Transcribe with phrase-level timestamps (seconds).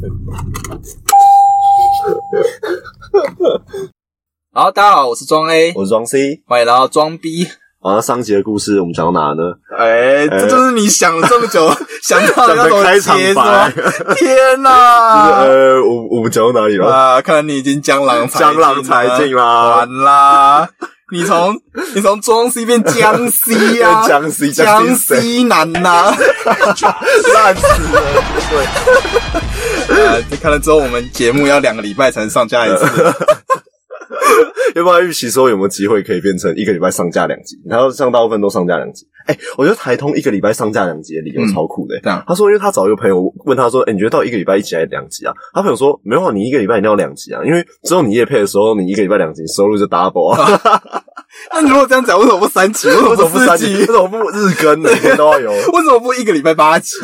[4.52, 6.40] 好，大家好，我是庄 A，我是庄 C。
[6.46, 7.46] 欢迎来到装 B。
[7.82, 9.42] 好，那上集的故事我们讲到哪呢？
[9.76, 11.70] 哎，这就是你想了这么久
[12.02, 13.70] 想到的要怎么开场接是白吗？
[14.16, 15.40] 天哪！
[15.42, 16.90] 呃，我我们讲到哪里了？
[16.90, 19.76] 啊，看来你已经江郎才江郎才尽啦！
[19.76, 20.70] 完啦！
[21.10, 21.54] 你从
[21.94, 26.14] 你从中西变江西啊，江西江江 C 谁 C 男呐、
[26.44, 28.24] 烂死了！
[29.88, 32.86] 对，呃， 看了之后，我们节目要两个礼拜才能上架一次。
[34.74, 37.60] 要不然预期说有没有机会可以变成一个礼拜上架两集？
[37.66, 39.06] 然后像大部分都上架两集。
[39.26, 50.60] 哎、我觉得台通一个礼拜上架两集的理由超酷的、他说，因为他找一个朋友问他说：“哎、你觉得到一个礼拜一集还是两集啊？”他朋友说：“没有啊，你一个礼拜一定要两集啊，因为只有你夜配的时候，你一个礼拜两集，收入就 double 啊。
[51.52, 52.88] 那你如果这样讲，为什么不三集？
[52.90, 53.74] 为什么不三集？
[53.76, 53.92] 为什？
[53.92, 54.80] 么不日更？
[54.80, 55.50] 每天都要有？
[55.52, 56.96] 为什么不一个礼拜八集？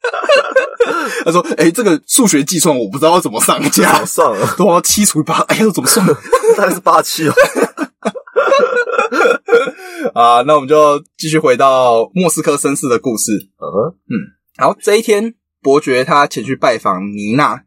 [1.24, 6.06] 他说：“哎、这个数学计算我不知道要怎么上架好，算了， 都要七除以八，哎呀，怎么算？
[6.56, 7.32] 大概是八七哦。
[10.14, 13.32] 啊，那我们就继续回到莫斯科绅士的故事。
[13.58, 13.94] 嗯哼，
[14.56, 17.62] 然后这一天，伯爵他前去拜访妮娜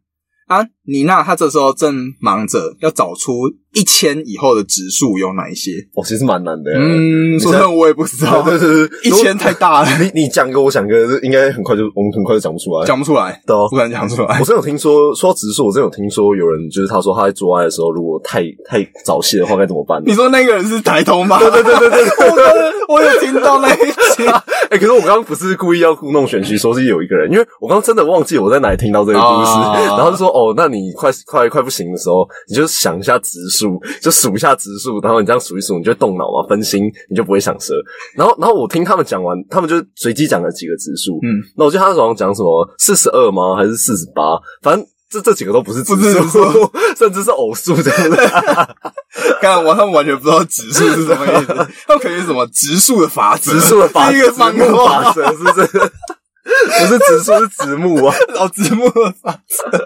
[0.47, 5.71] 啊，妮娜她这时候正忙着要找出一千以后的指数有哪一些。
[5.95, 6.71] 哦，其实蛮难的。
[6.75, 12.85] 嗯，说现在真的我也不知道， 对对对，一千太大了，你你讲个，我讲个，应该很快就我们很快就讲不出来。
[12.85, 14.45] 讲不出来，对啊不敢讲出来我。
[14.45, 20.03] 真有听说说指数，我真有听说有人就是他说他在做爱的时候，如果太太早泄的话该怎么办呢？
[20.07, 21.39] 你说那个人是抬头吗？
[21.39, 24.23] 对对对对对对我有听到那一集。
[24.69, 37.75] 哎、可是我刚刚不是故意要故弄玄虚，说是有一个人，因为我刚刚真的忘记我在哪里听到这个故事，哦然后就说哦，那你快快快不行的时候，你就想一下植树，就数一下植树，然后你这样数一数，你就动脑嘛，分心，你就不会想蛇。
[38.15, 43.55] 然后然后我听他们讲完，他们就随机讲了几个植数，嗯，那我记得他好像讲什么四十二吗？
[43.55, 44.39] 还是四十八？
[44.61, 44.85] 反正。
[45.13, 46.41] 这这几个都不是指不是指数，
[46.97, 48.75] 甚至是偶数这样的。
[49.39, 51.53] 刚我他们完全不知道指数是什么意思，
[51.85, 55.91] 他们可能是什么植树的法则，植树的法是一个漫子木画法，则是不是？
[56.79, 58.15] 不是直树是直木啊。
[58.39, 59.79] 哦，直木的法则。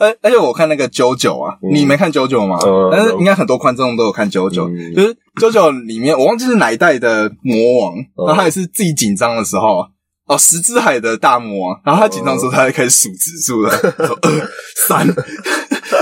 [0.00, 2.56] 而 而且我看那个九九啊，嗯你没看九九吗？
[2.64, 9.86] 嗯但是应该很多观众都有看九九、嗯就是九九里面我忘记是哪一代的魔王，嗯然后他也是自己紧张的时候。
[10.24, 13.76] 哦，十之海的大魔王，然后他紧张的时候，他就开始数指数了，
[14.06, 14.50] 说二
[14.86, 15.06] 三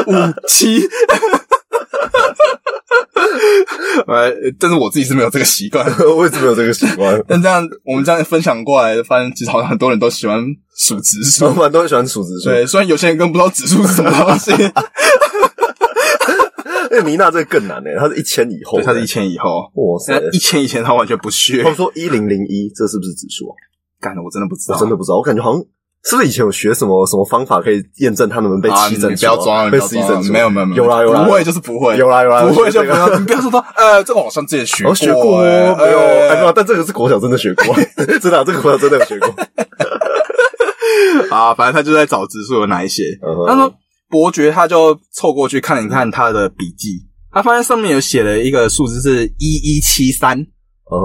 [0.06, 0.12] 五
[0.46, 0.86] 七。
[4.06, 5.86] 呃，但是我自己是没有这个习惯，
[6.16, 7.22] 我一直没有这个习惯。
[7.28, 10.44] 但这样我们这样分享过来，发现其实好像很多人都喜欢
[10.76, 11.52] 数指数老。
[11.54, 14.50] 板都很喜欢数指数，对，虽然有些人根本不知道指数是什么东西，
[16.90, 20.28] 那个妮娜这个更难诶，它是一千以后，对，他是一，千以后，哇塞那！
[20.32, 21.68] 一千以前他完全不屑他。
[21.68, 23.54] 们说一零零一，这是不是指数啊？
[24.00, 25.62] 干了我真的不知道，我真的不知道，我感觉好像
[26.04, 29.18] 是不是以前有学什么什么方法可以验证他能不能被啊，七整除啊？
[29.18, 30.32] 不要装，被十一整除？
[30.32, 37.74] 没有没有没有啦有啦，不会就是不会，有啦有啦，不会就不要，你 不要说到呃，这个我好像之前学我学过欸哦，没有，哎，没有，哎但这个是国小真的学过，
[38.18, 39.28] 真的啊，这个国小真的有学过。
[41.30, 43.02] 啊，反正他就在找指数有哪一些。
[43.46, 43.72] 他说
[44.08, 46.94] 伯爵他就凑过去看一看他的笔记，
[47.30, 50.38] 他发现上面有写了一个数字是一一七三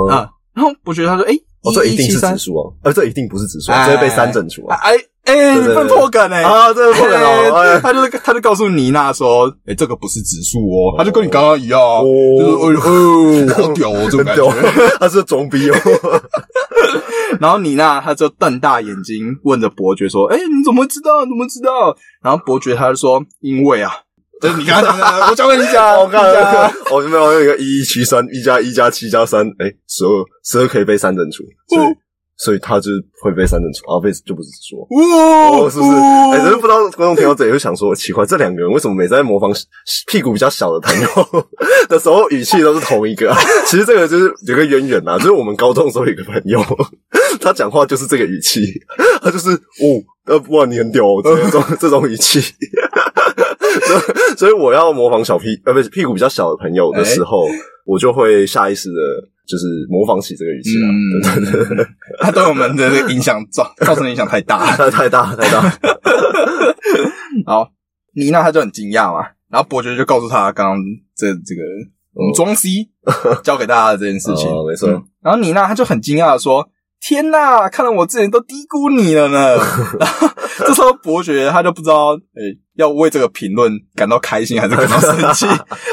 [0.09, 1.33] 啊，然后伯爵他说，哎，
[1.65, 4.77] 哦，这一定是1173指数哦，呃，这一定不是指数这会被三整除啊。
[4.81, 4.93] 哎
[5.25, 6.43] 哎，你不能破梗哎！
[6.43, 11.79] 啊，这个不能哦，哎他就他就告诉妮娜说：“哎、这个不是指数哦，他就跟你刚刚一样
[12.37, 14.87] 就是哦哦，好屌哦，这种感很屌觉。
[15.01, 15.75] 他是装逼哦。
[17.41, 21.21] 然后妮娜她就瞪大眼睛问着伯爵说：“哎、你怎么会知道？
[21.21, 23.91] 怎么知道？”然后伯爵他就说：“因为啊，
[24.41, 26.21] 就是你刚刚讲的，我教给你讲， 我看
[26.91, 31.95] 我这边有一个一一七三，一加一加七加三，哎，十二，十二可以被三整除，所以哦
[32.37, 34.81] 所以他就是会被三整除，然后被就不是指数。
[34.81, 34.87] 哦
[35.65, 35.91] 哦，是不是？
[35.91, 39.51] 哎，只是不知道观众听到这里会想说，奇怪，这两个人为什么每次在模仿
[40.07, 41.07] 屁股比较小的朋友
[41.87, 43.37] 的时候，语气都是同一个、啊？
[43.67, 46.59] 其实这个就是有个渊源啊，就是我们高中的时候有一个朋友，
[47.39, 48.61] 他讲话就是这个语气，
[49.21, 49.85] 他就是哦，
[50.25, 52.41] 呃，哇，你很屌、哦，这种这种语气。
[53.85, 57.45] 所以，所以我要模仿小屁呃，不是屁股比较小的朋友的时候，
[57.85, 58.95] 我就会下意识的，
[59.47, 60.87] 就是模仿起这个语气啊。
[60.89, 60.95] 嗯
[61.43, 61.87] 对对对，
[62.21, 64.65] 他对我们的这个影响造造成的影响太大。
[64.75, 65.61] 太太大太大。
[67.45, 67.67] 然后
[68.15, 70.79] 妮娜她就很惊讶嘛，然后伯爵就告诉她刚刚
[71.15, 71.61] 这这个
[72.13, 72.69] 我们庄 C
[73.43, 76.67] 教给大家的这件事情，哦没错嗯然后妮娜她就很惊讶的说
[77.01, 79.57] ：“天呐，看来我之前都低估你了呢。
[79.99, 80.27] ”然后
[80.59, 85.45] 这时候伯爵他就不知道，诶、要为这个评论感到开心还是感到生气，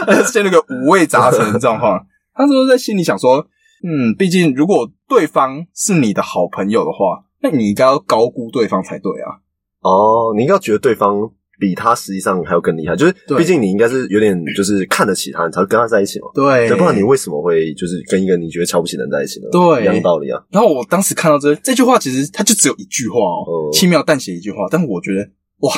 [0.06, 1.98] 他就陷入一个五味杂陈的状况。
[2.34, 3.46] 他说在心里想说
[3.84, 9.40] ：“嗯，毕竟如果对方是你的好朋友的话，那你应该要高估对方才对啊。”
[9.80, 16.28] 哦，你应该觉得对方比他实际上还要更厉害，就是毕竟你应该是有点就是看得起他，你才会跟他在一起嘛。
[16.34, 19.48] 对对，不然你为什么会就是跟一个你觉得瞧不起的人在一起呢？
[19.50, 20.40] 对一样道理啊。
[20.50, 25.28] 然后我当时看到这这句话，其实它就只有一句话哦，哦轻描淡写一句话，但我觉得
[25.60, 25.72] 哇，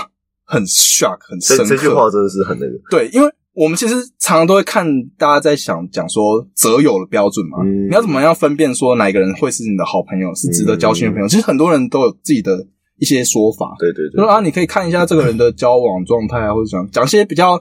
[0.45, 4.87] 很 shock，很深这句话真的是很那个，对，因为我们其实常常都会看
[5.17, 11.29] 大家在想讲说择友的标准嘛，嗯你要怎么样分辨说哪一个人会是你的好朋友，是值得交心的朋友？
[11.29, 12.67] 其实很多人都有自己的
[12.99, 17.61] 一些说法，对对对啊，你可以看一下这个人的交往状态啊，或者讲讲一些比较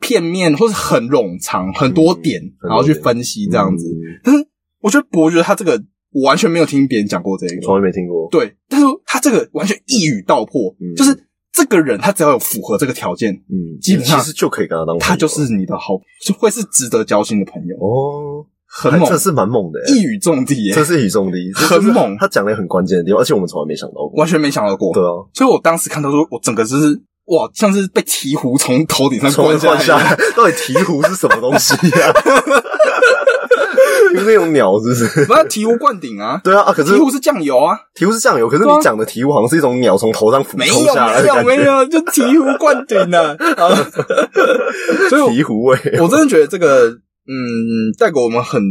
[0.00, 3.84] 片面或是很冗长很多点，嗯然后去分析这样子。
[3.86, 4.46] 嗯但是
[4.80, 8.28] 我觉得博觉得他这个我完全没有听别人讲过这个，从来没听过。
[8.30, 11.10] 对，但是他这个完全一语道破，嗯就是
[11.56, 19.08] 这个人他只要有符合这个条件，嗯，基本上其实就可以跟他当朋友，他就是你的好，就会是值得交心的朋友，哦，很猛。
[19.08, 22.14] 这，是蛮猛的欸，一语中的耶，这是一语中的，这很猛。
[22.18, 24.12] 他讲了很关键的地方，而且我们从来没想到过。
[24.18, 24.92] 完全没想到过。
[24.92, 26.88] 对啊，所以我当时看到说，我整个就是
[27.26, 32.12] 哇，像是被鹈鹕从头顶上从灌换下下来到底鹈鹕是什么东西呀？
[32.12, 32.12] 有
[34.26, 35.24] 那种鸟是不是？
[35.26, 36.72] 不是醍醐灌顶啊，对啊啊！
[36.72, 43.36] 可是醍醐是酱油啊，醍醐是酱油，可是你讲的醍醐好像是一种鸟从头上俯没有冲下来没有的感觉，没有，就醍醐灌顶啊。
[43.56, 43.74] 啊
[45.10, 46.00] 所以醍醐味。
[46.00, 48.62] 我真的觉得这个，嗯，带给我们很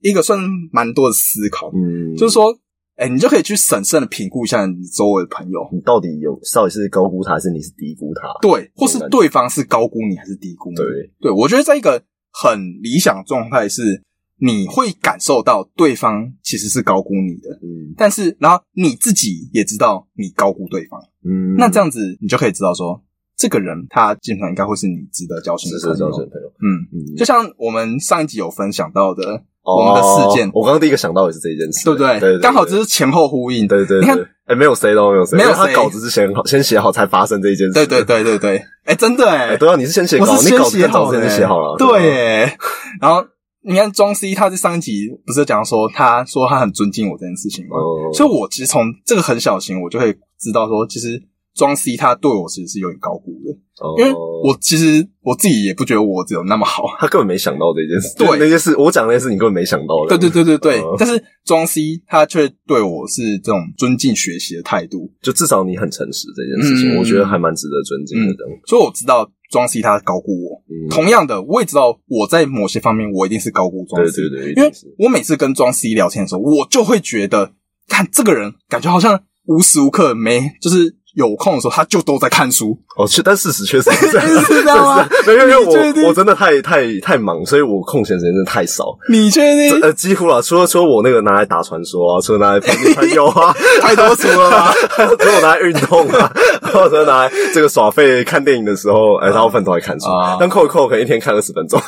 [0.00, 0.38] 一个算
[0.72, 2.56] 蛮多的思考，嗯，就是说，
[2.96, 8.28] 哎，你就可以去审慎的评估一下你周围的朋友，你到底有到底是高估他，还是你是低估他？
[8.40, 10.76] 对，或是对方是高估你还是低估你？
[10.76, 10.84] 对，
[11.20, 12.02] 对，我觉得在一个
[12.32, 14.02] 很理想状态是，
[14.38, 17.94] 你会感受到对方其实是高估你的，嗯。
[17.96, 23.02] 但是然后你自己也知道你高估对方，嗯，那这样子你就可以知道说，
[23.36, 26.12] 这个人他基本上应该会是你值得交心的是朋友。
[26.12, 26.48] 心朋友。
[26.60, 30.50] 嗯，嗯，就像我们上一集有分享到的，哦我们的事件。
[30.52, 32.38] 我刚刚第一个想到也是这一件事，对不对？
[32.40, 33.66] 刚好这是前后呼应。
[33.66, 37.72] 对对，你看对，哎，没有谁都没有谁，没有他稿子是先先写好才发生这一件事。
[37.72, 39.48] 对对对对对，哎，真的哎。
[39.48, 42.58] 哎，，对啊，你是先写稿，你稿子写好的，更早之前写好了，啊对耶。
[43.00, 43.24] 然后
[43.66, 47.76] 你看庄 C 他在上一集不是讲说，他说他很尊敬我这件事情吗？
[47.76, 51.20] 哦，所以我其实从这个很小型，我就会知道说，其实
[51.52, 53.50] 庄 C 他对我其实是有点高估的，
[53.84, 53.96] 哦。
[53.98, 56.84] 因为我其实我自己也不觉得我只有那么好。
[57.00, 58.38] 他根本没想到这件事，对。
[58.38, 60.94] 那件事，我讲那件事你根本没想到的，对对对对对，哦。
[60.96, 66.98] 但是庄 C 他却对我是这种尊敬学习的态度，就至少你很诚实这件事情，嗯。
[66.98, 68.44] 我觉得还蛮值得尊敬的。
[68.66, 70.62] 所以我知道庄 C 他高估我。
[70.68, 70.88] 嗯。
[70.90, 77.52] 同样的，我也知道我在某些方面我一定是高估庄对 C，对对，一因为我每次跟庄 C 聊天的时候，我就会觉得，
[77.88, 82.78] 看这个人感觉好像无时无刻没就是有空的时候，他就都在看书。
[82.96, 88.96] 哦，确但事实确实是这样， 是这样吗 是因为我我真的太太太忙，所以我空闲时间真的太少。
[89.10, 89.80] 你确定？
[89.82, 94.74] 呃，几乎啦，除了说我那个拿来打传说啊，除了拿来陪女朋友啊， 太多书了吧？
[94.90, 96.32] 还有除了我拿来运动啊，
[96.72, 100.36] 或者拿来这个耍废看电影的时候，哎，大部分都在看书啊。
[100.38, 101.80] 但扣一扣，可能一天看二十分钟，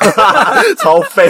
[0.77, 1.29] 超废。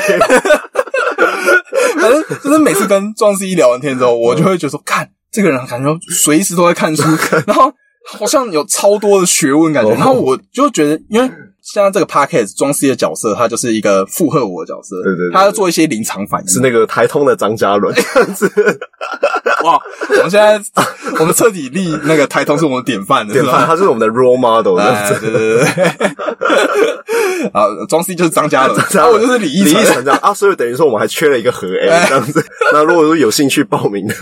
[2.00, 7.04] 反正就是每次跟庄 C 聊完天之后，我就会觉得说，看这个人感觉随时都在看书，
[7.46, 7.72] 然后
[8.18, 11.30] 好像有超多的学问感觉，哦然后我就觉得，因为
[11.62, 17.94] 现在这个 podcast 装 C 的角色，他就是一个附和我的角色，对对对他要做一些临场反应，是那个台通的张嘉伦
[19.64, 19.78] 哇！
[20.10, 20.60] 我们现在
[21.20, 23.66] 我们彻底立那个台通是我们典范的，典范？
[23.66, 27.50] 他就是我们的 role model 这样哎，对对对对。
[27.52, 29.86] 啊， 庄 C 就是张嘉伦， 嘉伦啊我就是李李依晨。
[29.96, 32.44] 晨这样啊，所以等于说我们还缺了一个和 A 这样子。
[32.72, 34.16] 那如果说有兴趣报名的，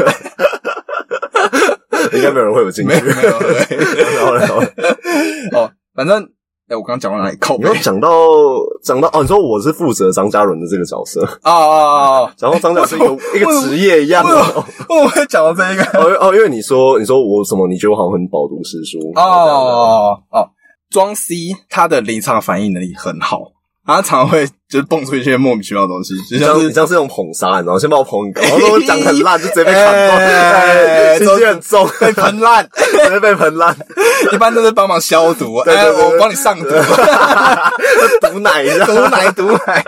[2.13, 2.89] 应该没有人会有兴趣。
[2.89, 4.55] 没有没有对然后然后
[5.57, 6.21] 哦，反正
[6.69, 7.37] 哎，我刚刚讲到哪里？
[7.37, 8.09] 靠背你要讲到
[8.83, 12.33] 讲到哦，你说我是负责张嘉伦的这个角色，啊啊啊！
[12.39, 14.31] 然后张嘉伦是一个一个职业一样的。
[14.33, 15.83] 哦为什么会讲到这一个？
[15.97, 17.67] 哦哦，因为你说你说我什么？
[17.67, 20.49] 你觉得我好像很饱读诗书哦哦哦，
[20.89, 21.35] 庄 C
[21.69, 23.39] 他的临场反应能力很好，
[23.87, 27.79] 他常常会就是蹦出一些莫名其妙的东西，就像是样你这样是用捧杀，你知道吗？
[27.79, 33.75] 先把我捧很高，然后如果讲很烂，就直接被砍爆，哎哎， 心机很重，被喷烂， 直接被喷烂，
[34.33, 36.65] 一般都是帮忙消毒，哎，我帮你上毒，
[38.21, 39.85] 毒奶毒奶毒奶。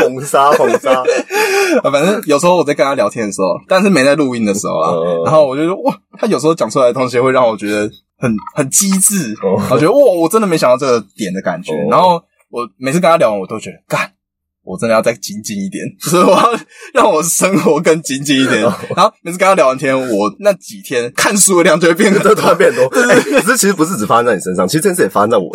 [0.00, 1.02] 捧 杀捧杀，
[1.82, 5.22] 啊，反正有时候我在跟他聊天的时候，但是没在录音的时候啊，嗯。
[5.24, 9.60] 然后我就说哇，他有时候讲出来的东西会让我觉得很很机智，哦。
[9.70, 11.72] 我觉得哇，我真的没想到这个点的感觉。
[11.72, 11.88] 哦。
[11.90, 14.10] 然后我每次跟他聊完，我都觉得干，
[14.64, 16.58] 我真的要再精进一点， 所以我要
[16.92, 18.62] 让我生活更精进一点。
[18.96, 22.84] 然后每次跟他聊完天，我那几天看书的量就会变得突然变多。
[23.10, 25.50] 哎，可是其实不是只发生在你身上，其实这件事也发生在我。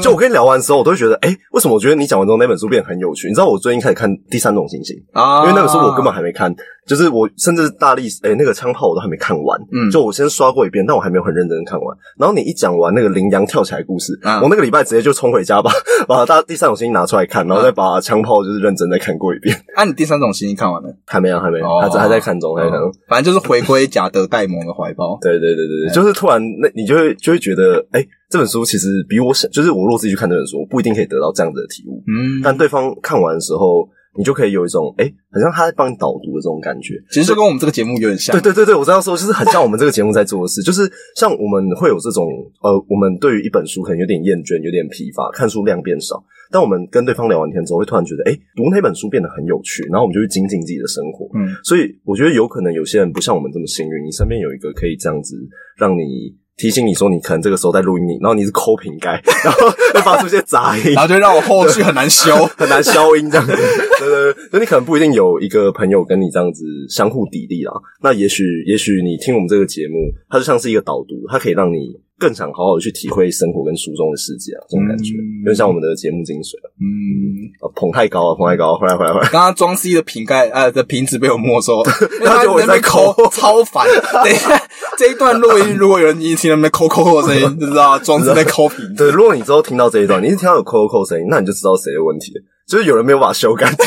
[0.00, 3.28] 就我跟你聊完之后，我都会觉得，哎，为什么我觉得你讲完之后那本书变得很有趣？
[3.28, 6.54] 你知道我最近开始看《第三种星星》啊，因为那本书我根本还没看。
[6.84, 11.96] 就是我甚至大力哎那个枪炮我都还没看完，嗯，就我先刷过一遍，但我还没有很认真的看完。
[12.18, 15.70] 然后你一讲完那个羚羊跳起来故事，我那个礼拜直接就冲回家把
[16.08, 19.56] 把大第三种星星拿出来看，然后再把枪炮就是认真再看过一遍。
[19.74, 20.94] 啊，你第三种星星看完了？
[21.06, 22.92] 还没有，还没有，还还在看中，还在看中。
[23.08, 25.18] 反正就是回归贾德戴蒙的怀抱。
[25.22, 32.02] 对对对对对，就是突然那你就会就会觉得，哎，这本书其实比我想，就是我如果自己去看这本书，我不一定可以得到这样子的体悟。
[32.06, 33.88] 嗯，但对方看完的时候。
[34.16, 38.34] 你就可以有一种哎，好像他在帮你导读的这种感觉，其实就跟我们这个节目有点像。
[38.36, 42.28] 对对对对，我这样说就是很像我们这个节目在做的事， 就是像我们会有这种
[42.62, 46.22] 呃，我们对于一本书可能有点厌倦，有点疲乏，看书量变少。
[46.50, 51.24] 但我们跟对方聊完天之后，会突然觉得哎，读那本书变得很有趣，然后我们就去精进自己的生活。
[51.32, 55.36] 嗯，所以我觉得有可能有些人不像我们这么幸运，你身边有一个可以这样子
[55.78, 56.36] 让你。
[56.56, 63.52] 提醒你说，你可能这个时候在录音，然后你是抠瓶盖， 然后会发出一些杂音， 然后就让我后续很难消， 很难消音这样子。
[63.54, 67.80] 对对对，所以你可能不一定有一个朋友跟你这样子相互砥砺啊。
[68.02, 72.00] 那也许，也许你听我们这个节目，它就像是一个导读，它可以让你。
[72.22, 79.28] 更想好好的去体会生活跟书中的世界啊，这种感觉，有点像我们的节目精髓嗯，捧太高了，捧太高，回来回来回来。
[79.30, 81.82] 刚刚装 C 的瓶盖，呃，的瓶子被我没收，
[82.20, 83.88] 然后我在抠，超烦。
[84.22, 84.56] 等一下，
[84.96, 88.94] 这一段录音，如果有人一听到那抠抠抠的声音，就知道装 C 在抠瓶。
[88.96, 92.32] 对，如果你之后听到这一段，你一听到有抠抠抠声音，那你就知道谁的问题，
[92.68, 93.86] 就是有人没有把它修干净。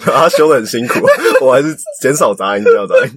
[0.00, 1.00] 他修的很辛苦，
[1.40, 3.12] 我还是减少杂音，不要杂音。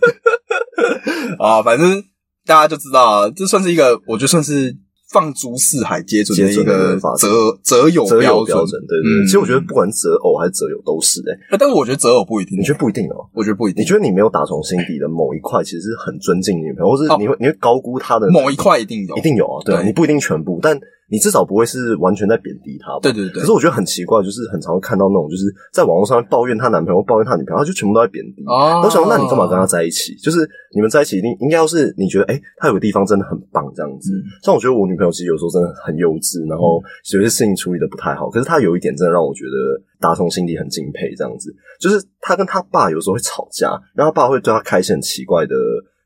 [1.39, 2.01] 啊，反正
[2.45, 4.75] 大家就知道，这算是一个，我觉得算是
[5.11, 8.81] 放诸四海皆准的一个择择友标准。
[8.87, 13.27] 对对，其实我觉得不管择偶还是择友都是哎，但是我觉得择偶不一定，你觉得不一定哦？
[13.33, 13.81] 我觉得不一定。
[13.83, 19.63] 你觉得你没有打从心底的某一块，其实是很尊敬女朋友，或是你会你会高估她的某一块，一定有，一定有啊？
[19.65, 20.79] 对，你不一定全部，但。
[21.13, 22.99] 你至少不会是完全在贬低他吧？
[23.03, 23.37] 对对对。
[23.39, 28.41] 可是我觉得很奇怪，就是很常会看到那种，就是在网络上面抱怨她男朋友、抱怨她女朋友，他就全部都在贬低。
[28.47, 28.81] 哦。
[28.83, 30.15] 我想，那你干嘛跟他在一起？
[30.15, 30.41] 就是
[30.73, 34.09] 你们在一起，一定应该要是你觉得，哎，他有个地方真的很棒，这样子。
[34.41, 36.81] 像我觉得我女朋友其实有时候真的很幼稚，然后
[37.13, 38.31] 有些事情处理的不太好。
[38.31, 39.53] 可是她有一点真的让我觉得
[40.01, 41.53] 打从心底很敬佩，这样子。
[41.79, 45.53] 就是她跟她爸有时候会吵架，然后爸会对她开一些很奇怪的。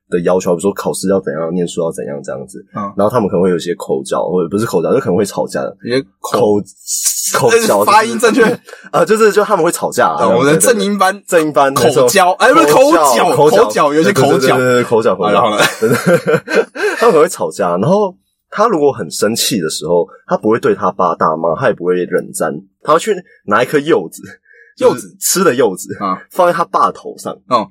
[0.10, 2.64] 的要求，比如说考试要怎样，念书要怎样，这样子。
[2.76, 5.62] 嗯，然后他们可能会有一些口角，或者不是口角，就可能会吵架。
[5.84, 6.62] 一些口
[7.34, 8.44] 口 角，发音正确
[8.92, 10.16] 啊，就是就他们会吵架。
[10.28, 12.80] 我们的正音班，正音班口角，哎，不是口
[13.16, 15.58] 角，口角，有些口角，口角，口角。
[16.98, 18.16] 他们可能会吵架，然后
[18.50, 23.14] 他如果很生气的时候，他不会对他爸大骂，他也不会冷战，他会去
[23.46, 24.24] 拿一颗柚子，
[24.78, 27.38] 柚子吃的柚子啊，放在他爸头上。
[27.50, 27.68] 嗯，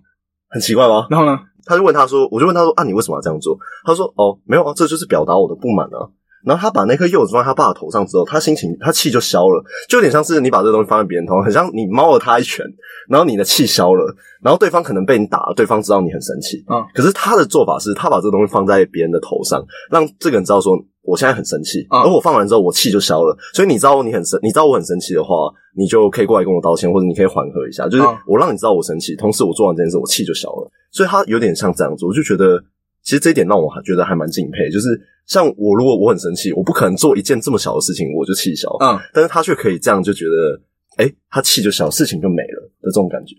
[0.50, 1.06] 很奇怪吗？
[1.08, 1.38] 然后呢？
[1.66, 6.08] 他就问他说：“我就问他说啊，你为什么要这样做？”他说：“哦，没有啊，这就是表达我的不满啊。”
[6.46, 12.64] 然后他把那颗柚子放在他爸的头上之后，他心情他气就消了，就有点像是你把这个东西放在别人头上，很像你猫了他一拳，
[13.08, 16.86] 然后你的气消了，然后对方可能被你打了，对方知道你很生气啊。
[16.94, 19.60] 可是他的做法是他把这个东西放在别人的头上，
[19.90, 23.36] 让这个人知道说我现在很生气，而我放完之后我气就消了。
[23.52, 25.34] 所以你知道你很生，你知道我很生气的话，
[25.76, 30.70] 你就可以过来跟我道歉，或者你可以缓和一下，就是我让你知道我生气，同时我做完这件事，我气就消了。
[30.92, 32.62] 所以他有点像这样子，我就觉得
[33.06, 34.68] 其实这一点让我觉得还蛮敬佩。
[34.68, 40.60] 就是像我，如果我很生气，我不可能做一件这么小的事情我就气消，嗯，但是他却可以这样，就觉得，
[40.96, 43.36] 哎，他气就消，事情就没了的这种感觉。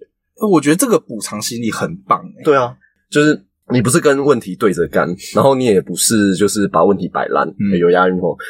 [0.49, 2.23] 我觉得这个补偿心理很棒。
[2.45, 2.77] 对啊，
[3.09, 7.47] 就是你不是跟问题对着干，然后你也不是就是把问题摆烂，
[7.79, 8.35] 有押韵哦。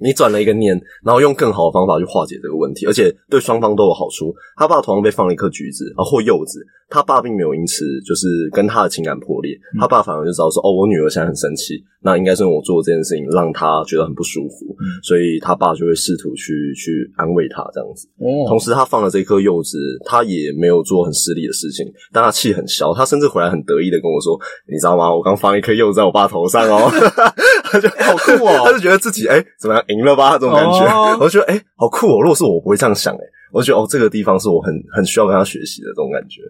[0.00, 4.32] 你转了一个念，然后用更好的方法去化解这个问题，而且对双方都有好处。
[4.56, 6.64] 他爸同样被放了一颗橘子啊，或柚子。
[6.90, 18.08] 他爸并没有因此就是跟他的情感破裂，他爸反而就知道说，哦，我女儿现在很生气，那应该是我做这件事情让她觉得很不舒服，所以他爸就会试图去去安慰她这样子。
[18.48, 19.76] 同时，他放了这颗柚子，
[20.06, 24.38] 他也没有做很失礼的事情，但他气很消，他甚至回来很得意的跟我说
[24.70, 25.12] ：“你知道吗？
[25.12, 26.90] 我刚放一颗柚子在我爸头上哦。
[27.70, 30.84] ”他就好酷哦，他就觉得自己哎怎么样赢了吧这种感觉，
[31.20, 32.20] 我就觉得哎好酷哦。
[32.22, 33.20] 如果是我，不会这样想哎，
[33.52, 36.40] 我觉得哦这个地方是我很很需要跟他学习的这种感觉。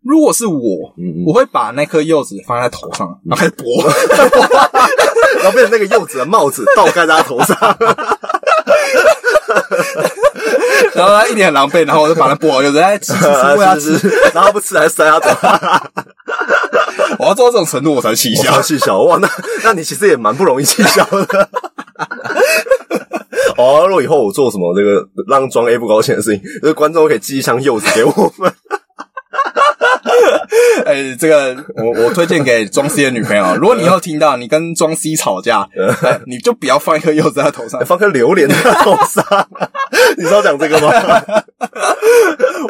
[0.00, 0.94] 如果是我，
[1.26, 3.84] 我会把那颗柚子放在头上，然后开始剥，
[5.42, 7.56] 然后变成那个柚子的帽子倒盖在他头上，
[10.98, 13.26] 然后他一脸狼狈，然后我就把他剥，有人在吃吃
[13.56, 13.96] 喂他吃，
[14.34, 15.30] 然后不吃还塞他嘴。
[17.18, 19.16] 我要做到这种程度我才气消，气消哇！
[19.18, 19.28] 那
[19.64, 21.48] 那你其实也蛮不容易气消的。
[23.56, 28.52] 哦，如果以后我做什么这个让装 A 不高兴的事情，就是观众可以寄一箱柚子给我们。
[30.84, 35.68] 哎，这个我我推荐给庄 C 的女朋友，如果你以后听到你跟庄 C 吵架，
[36.02, 37.84] 哎你就不要放一颗柚子在他头上。
[37.84, 39.24] 放颗榴莲在他头上，
[40.16, 40.88] 你知道讲这个吗？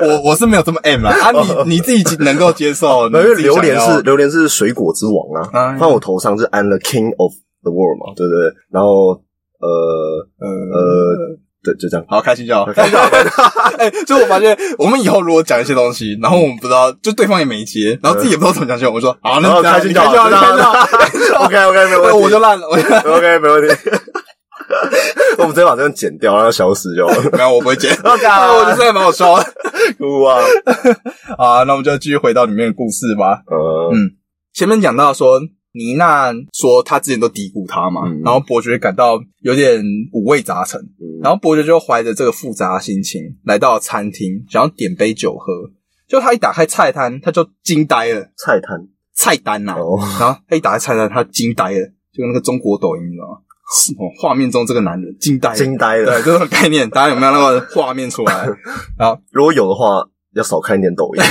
[0.01, 1.31] 我我是没有这么 M 啊，啊，
[1.65, 8.55] 你你自己能够接受，因为榴莲是榴莲是水果之王啊，哎放我头上是 I'm the king of the world 嘛，对不对？
[8.71, 9.21] 然后
[9.61, 9.69] 呃
[10.39, 11.08] 呃呃，
[11.65, 12.07] 对，就这样。
[12.09, 12.65] 好开心就好。
[12.67, 13.09] 开心就好
[13.79, 21.45] 哎，就我发现，我们以后如果讲一些东西，然后我们不知道，就对方也没接，然后自己也不知道怎么讲起来，我说好，那开心就好，你开心就好。
[21.45, 23.75] OK OK 没问题，我就烂了，OK 没问题。
[25.39, 27.23] 我们直接把这样剪掉，然后消失就好了。
[27.33, 27.93] 没有，我不会剪。
[28.03, 29.45] OK，啊我觉得这还蛮好笑的。
[30.23, 30.41] 哇，
[31.39, 33.41] 好，那我们就继续回到里面的故事吧。
[33.47, 34.11] 呃，嗯
[34.53, 35.41] 前面讲到说，
[35.73, 39.83] 妮娜说她之前都低估他嘛，嗯然后伯爵感到有点
[40.13, 45.53] 五味杂陈，嗯然后伯爵就怀着这个复杂的心情来到餐厅，想要点杯酒喝。
[46.09, 53.39] 就他一打开菜单，他就惊呆了，菜单菜单呐、哦，然后他一打开菜单，他惊呆了，就跟那个中国抖音，你知道吗？
[53.77, 56.23] 是 哦，画面中这个男人惊呆了，惊呆了对，。
[56.23, 58.49] 这种概念，大家有没有那个画面出来？
[58.99, 60.03] 然后如果有的话，
[60.35, 61.23] 要少看一点抖音。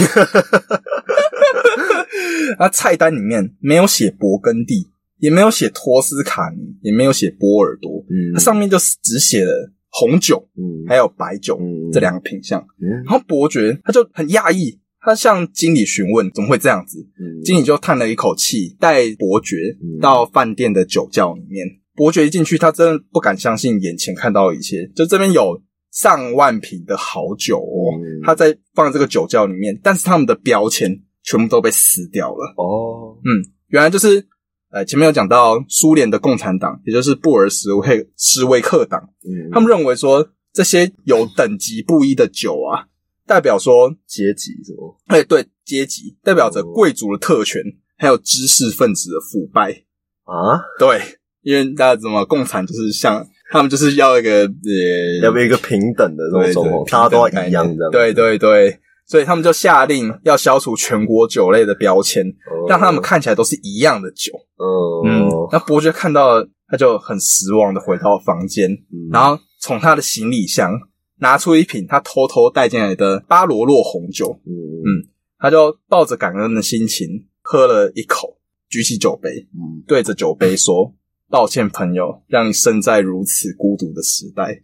[2.60, 4.88] 那菜单里面没有写勃艮第，
[5.20, 12.62] 也没有写托斯卡尼，也没有写波尔多，嗯它上面就只写了红酒嗯还有白酒嗯这两个品相。
[12.82, 21.66] 嗯然后伯爵他就很讶异，他向经理询问怎么会这样子，嗯经理就叹了一口气，带伯爵嗯到饭店的酒窖里面。
[21.96, 25.60] 伯爵一进去，他真的不敢相信眼前看到的一切，就这边有
[25.92, 32.54] 上万瓶的好酒哦，嗯他在放在这个酒窖里面，但是他们的标签全部都被撕掉了。
[32.56, 34.26] 哦，嗯原来就是
[34.72, 42.88] 呃，前面有讲到苏联的共产党，也就是布尔什维什维克党，嗯他们认为说这些有等级不一的酒啊，
[43.26, 44.96] 代表说，阶级是吗？
[45.08, 47.62] 哎，对阶级，代表着哦贵族的特权，
[47.98, 49.84] 还有知识分子的腐败。
[50.24, 51.02] 啊，对，
[51.42, 57.92] 因为大家怎么共产就是像他们就是要一个呃，要不要一个平等的这种生活，大家都一样这样。
[57.92, 64.34] 对对对，所以他们就下令要消除全国酒类的标签，哦，让他们看起来都是一样的酒。
[64.58, 69.10] 嗯嗯，那伯爵看到了，他就很失望的回到房间，嗯。
[69.12, 70.74] 然后从他的行李箱
[71.20, 74.52] 拿出一瓶他偷偷带进来的巴罗洛红酒，嗯。
[74.52, 75.08] 嗯
[75.40, 77.08] 他就抱着感恩的心情
[77.44, 80.92] 喝了一口，举起酒杯，嗯，对着酒杯说
[81.30, 84.60] ：“抱歉，朋友，让你生在如此孤独的时代。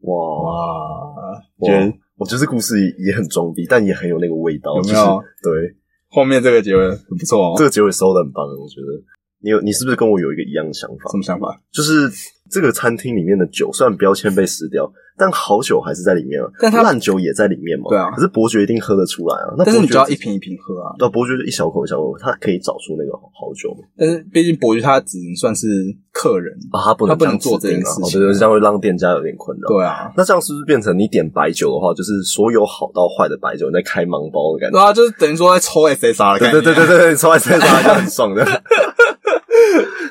[0.00, 1.68] 哇”哇，哇。
[1.68, 5.08] 觉得我觉得这故事也很装逼，但也很有那个味道，有没有就是
[5.42, 5.74] 对，
[6.10, 7.54] 后面这个结尾很不错哦。
[7.56, 8.92] 这个结尾收的很棒，我觉得。
[9.42, 11.16] 你有你是不是跟我有一个一样的想法什？
[11.16, 11.60] 么想法？
[11.72, 12.10] 就是
[12.50, 16.46] 这个餐厅里面的酒，虽然标签被撕掉，但好酒还是在里面啊。
[16.60, 17.86] 但它烂酒也在里面嘛。
[17.88, 19.54] 对啊可是伯爵一定喝得出来啊。
[19.56, 20.92] 那但是你就伯爵要一瓶一瓶喝啊。
[20.98, 23.86] 对啊，伯爵就一小口一小口，他可以找出那个好酒吗？
[23.96, 25.66] 但是毕竟伯爵他只能算是
[26.12, 29.68] 客人，啊，他不能他不能做这件事情这样会让店家有点困扰。
[29.68, 34.76] 对啊，那这样是不是变成你点白酒的话，就是所有好到坏的白酒，你在开盲包的感觉？
[34.76, 36.62] 对啊，就是等于说在抽 SSR 对念。
[36.62, 38.44] 对对对对，抽 S S R 就很爽的。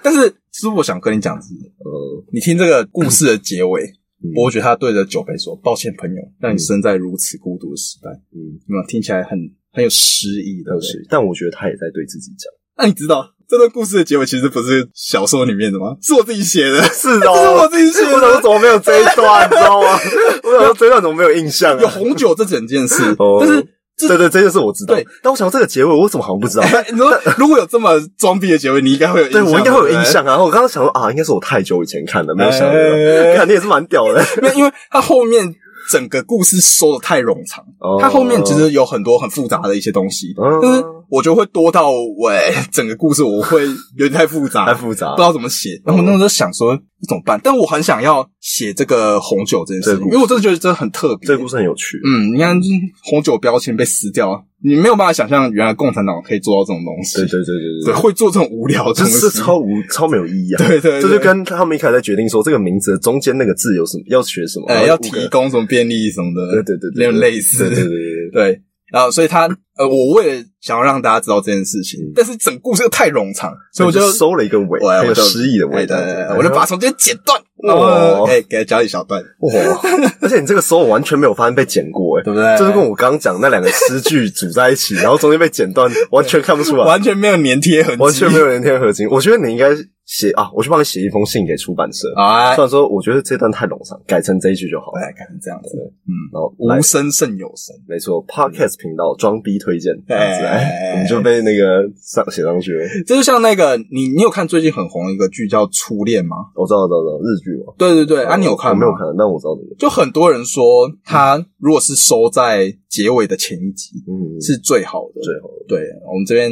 [0.04, 3.84] 但是其实我想跟你讲的是，呃，你听这个故事的结尾，
[4.24, 9.38] 嗯伯爵他对着酒杯说：“抱歉，朋友，让你生在如此孤独的时代。”嗯，那听起来很
[9.72, 10.88] 很有诗意，对不对？
[10.88, 12.52] 是，但我觉得他也在对自己讲。
[12.78, 15.96] 那你知道这段故事的结尾其实不是小说里面的吗？
[16.02, 18.42] 是我自己写的， 是这 是我自己写的我想说。
[18.42, 20.00] 怎么没有这一段，你知道吗？
[20.44, 21.82] 我想说这一段怎么没有印象啊？
[21.82, 23.68] 有红酒这整件事，哦但是这
[24.08, 25.06] 对对，这就是我知道对。
[25.22, 26.64] 但我想到这个结尾，我怎么好像不知道？
[26.92, 29.90] 你说如果有这么装逼的结尾，你应该会有印象，对我应该会有。
[29.90, 30.38] 印象啊！
[30.38, 32.68] 我刚刚想说啊，应该是我太久以前看的，没有想到。
[32.74, 34.24] 哎看你也是蛮屌的。
[34.42, 35.54] 因为，因为他后面
[35.90, 43.66] 整个故事说的太冗长，哦它后面其实有很多很复杂的一些东西，嗯但是我觉得会多到喂， 整个故事我会
[43.98, 45.12] 有点太复杂，太复杂。
[45.12, 45.82] 不知道怎么写。
[45.86, 46.76] 然后我那时候想说
[47.08, 51.28] 怎么办，但我很想要写这个红酒这件事因为我真的觉得这很特别。
[51.28, 52.00] 这个故事很有趣。
[52.06, 60.58] 嗯，你看就是红酒标签被撕掉，你没有办法想象原来共产党可以做到这种东西，对对对对对，会做这种无聊的这，是超无超没有意义啊！
[60.60, 61.02] 对对对。
[61.02, 67.96] 这就跟他们一开始在决定说这个名字的中间那个字有什么要学什么，呃要提供什么便利什么的，对对对对，有点类似，对对对。
[68.32, 69.48] 对，然后所以他
[69.78, 79.54] 呃，我为了想要让大家知道这件事情，但是整故事又太冗长，所以我就就收了一个尾，很有诗意的味道对对对，我就把它从中间剪断，然后哇哎给他加一小段，哇！
[80.20, 82.58] 而且你这个时候我完全没有发现被剪过，哎，对不对？
[82.58, 89.08] 就是跟我刚刚讲那两个诗句组在一起，然后中间被剪断，完全看不出来，完全没有粘贴痕迹，完全没有粘贴合金。
[89.10, 89.70] 我觉得你应该
[90.10, 92.12] 写啊，我去帮你写一封信给出版社。
[92.16, 94.92] 啊虽，然说我觉得这段太冗长，改成这一句就好。
[94.96, 97.76] 对，改成这样子，嗯，然后来无声胜有声。
[97.88, 102.88] 没错，Podcast 频道装逼推荐这样子，哎哎，我们就被那个上写上去了。
[103.06, 106.38] 这就像那个你，你有看最近很红的一个剧叫《初恋》吗？
[106.56, 107.72] 我知道，知道，知道，日剧嘛。
[107.78, 109.76] 对对对，啊，你有看没有看，但我知道这个。
[109.78, 115.22] 就很多人说，他如果是收在结尾的前一集嗯，是最好的。
[115.22, 115.66] 最好的。
[115.68, 116.50] 对，我们这边，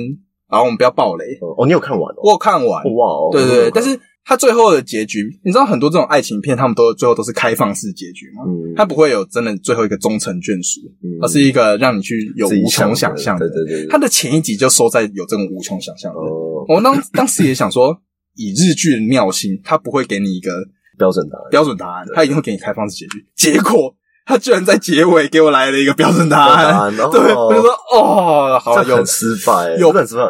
[0.50, 1.26] 然后我们不要暴雷。
[1.58, 2.20] 哦，你有看完哦？
[2.24, 8.44] 我有看完，哇哦，对对对，但是它最后的结局，你知道很多这种爱情片，他们都最后都是开放式结局吗？
[8.46, 13.48] 嗯，它不会有真的最后一个终成眷属，嗯而是一个让你去有无穷想象的。
[13.50, 13.90] 对对对对。
[13.90, 16.20] 它的前一集就收在有这种无穷想象的。
[16.20, 17.98] 哦，我当当时也想说，
[18.36, 20.52] 以日剧的尿性，它不会给你一个
[20.98, 21.50] 标准答案。
[21.50, 23.26] 标准答案，它一定会给你开放式结局。
[23.36, 23.96] 结果
[24.28, 30.24] 他居然在结尾给我来了一个标准答案， 对，我就说哦，好有失败，有很失败，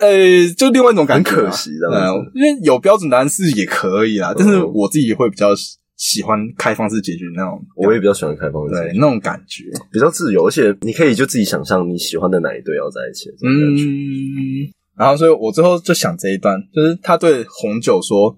[0.00, 2.18] 呃，就另外一种感觉啊，很可惜这样子。
[2.18, 13.28] 嗯因为有标准答案是也可以啦，但是嗯我自己会比较喜喜欢开放式结局那种，我也比较喜欢开放式对，那种感觉，比较自由，而且你可以就自己想象你喜欢的哪一对要在一起。
[13.44, 18.34] 嗯，然后所以我最后就想这一段，就是他对红酒说：“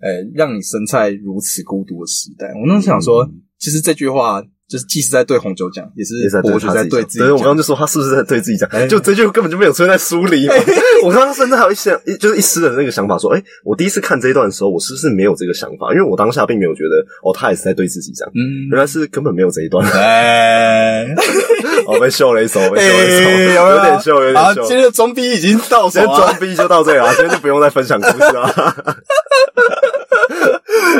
[0.00, 7.28] 呃，让你生在如此孤独的时代。”我那时想说，其实这句话就是既是在对红酒讲，也是也是在对伯爵在他自己讲对自己讲。
[7.28, 8.86] 对我刚刚就说他是不是在对自己讲哎？
[8.86, 10.54] 就这句根本就没有出现在书里嘛。
[11.04, 15.92] 我刚刚甚至还有一想，一就是一丝的那个想法，说，哎，我第一次看这一段的时候，我是不是没有这个想法？
[15.92, 19.86] 因为我当下并没有觉得，哦，他也是在对自己讲，嗯，原来是根本没有这一段。
[19.90, 21.04] 哎，
[21.86, 24.62] 哦，被秀了一手，被秀了哎一手， 有点秀，有，点秀。
[24.62, 26.16] 今天的装逼已经到手今天。
[26.16, 28.94] 装逼就到这里了，今天就不用再分享故事了。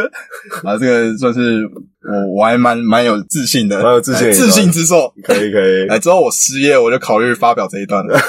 [0.64, 5.12] 啊，这个算是我我还蛮蛮有自信的，蛮有自信哎自信之作。
[5.22, 5.88] 可以，可以。
[5.88, 8.18] 哎，之后我失业，我就考虑发表这一段了。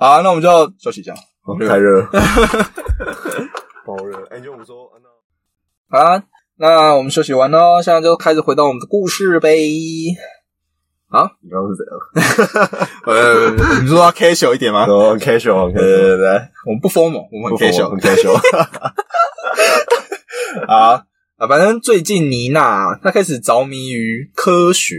[0.00, 1.12] 好，那我们就要休息一下。
[1.46, 2.08] 哦太热了，
[3.84, 4.16] 好热。
[4.30, 4.96] 哎，就我们说，啊
[5.90, 6.22] 那好啦，
[6.56, 9.50] 那我们休息完喽，现在就开始回到我们的故事呗。
[11.14, 11.94] 好，你刚刚是怎样？
[13.06, 14.84] 呃，你说要 casual 一点吗？
[14.90, 16.26] 哦，casual，对对对，
[16.66, 18.34] 我们不 formal，我们很 casual 很 casual。
[20.66, 21.06] 啊
[21.38, 21.46] 啊！
[21.46, 24.96] 反正最近妮娜她开始着迷于科学，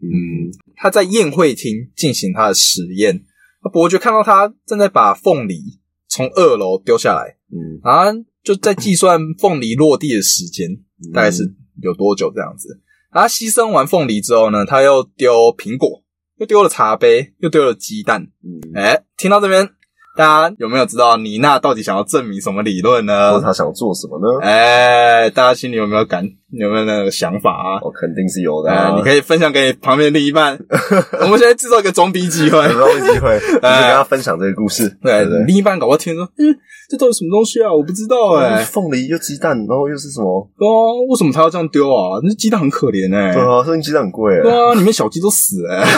[0.00, 3.24] 嗯，她在宴会厅进行她的实验。
[3.70, 5.78] 伯爵看到她正在把凤梨
[6.08, 8.06] 从二楼丢下来，嗯，啊，
[8.42, 10.70] 就在计算凤梨落地的时间，
[11.12, 11.42] 大概是
[11.82, 12.80] 有多久这样子。
[13.12, 16.02] 然后牺牲完凤梨之后呢，他又丢苹果，
[16.38, 18.28] 又丢了茶杯，又丢了鸡蛋。
[18.44, 19.70] 嗯，哎，听到这边，
[20.18, 23.44] 大家有没有知道妮娜到底想要证明什么理论呢或者？
[23.46, 24.40] 她想做什么呢？
[24.44, 27.78] 哎，大家心里有没有感，有没有那个想法啊？
[27.80, 30.58] 哦，肯定是有的你可以分享给你旁边另一半。
[31.22, 32.58] 我们现在制造一个装逼机会。
[32.58, 34.88] 有没有机会，就是跟他分享这个故事？
[35.00, 36.50] 对，对另一半搞不好听说，嗯，
[36.90, 37.72] 这到底什么东西啊？
[37.72, 40.50] 我不知道哎、凤梨又鸡蛋，然后又是什么？
[40.58, 42.18] 哦，为什么他要这样丢啊？
[42.24, 45.86] 那鸡蛋很可怜哎、对啊，生鸡蛋很贵对啊，里面小鸡都死哎、欸。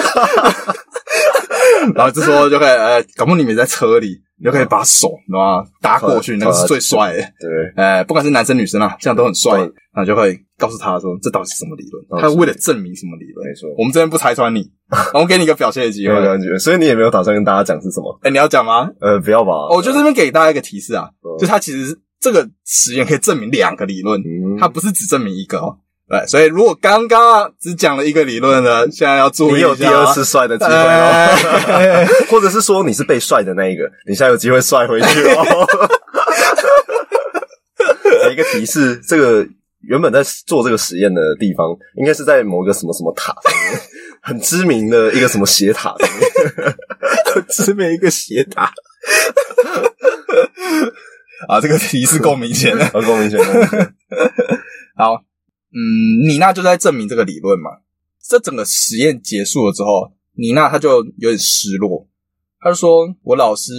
[1.95, 5.65] 然后这时候就可以，呃，搞不好你们在车里，你就可以把手，知道吗？
[5.81, 7.19] 搭过去，那个是最帅的。
[7.19, 9.73] 对，呃，不管是男生女生啊，这样都很帅对。
[9.93, 12.23] 然后就会告诉他说，这到底是什么理论？
[12.23, 13.47] 他为了证明什么理论？
[13.49, 14.71] 没错我们这边不拆穿你，
[15.15, 16.15] 我们给你一个表现的机会。
[16.15, 18.19] 没有感觉，所以你也没有打算跟大家讲是什么？
[18.23, 18.89] 哎，你要讲吗？
[19.01, 19.69] 呃，不要吧。
[19.75, 25.79] 我觉得这边给大家一个提示啊，嗯就他其实这个实验可以证明两个理论，嗯，它不是只证明一个哦。
[26.11, 35.47] 对，所以如果刚刚只讲了一个理论呢，现在要注意一下哦你有第二次帅的机会哎哦， 或者是说你是被帅的那一个，你现在有机会帅回去哦。
[38.27, 39.47] 给一个提示，这个
[39.83, 43.81] 原本在做这个实验的地方，应该是在某一个什么什么塔上面，
[44.21, 46.29] 很知名的一个什么斜塔上面。
[47.49, 48.73] 知名一个斜塔。
[51.49, 52.91] 啊，这个提示够明显了。
[52.91, 53.95] 够明显，够明显
[54.97, 55.23] 好，
[55.73, 57.71] 嗯，妮娜就在证明这个理论嘛。
[58.23, 62.09] 这整个实验结束了之后，妮娜她就有点失落，
[62.61, 63.73] 她就说：“我老师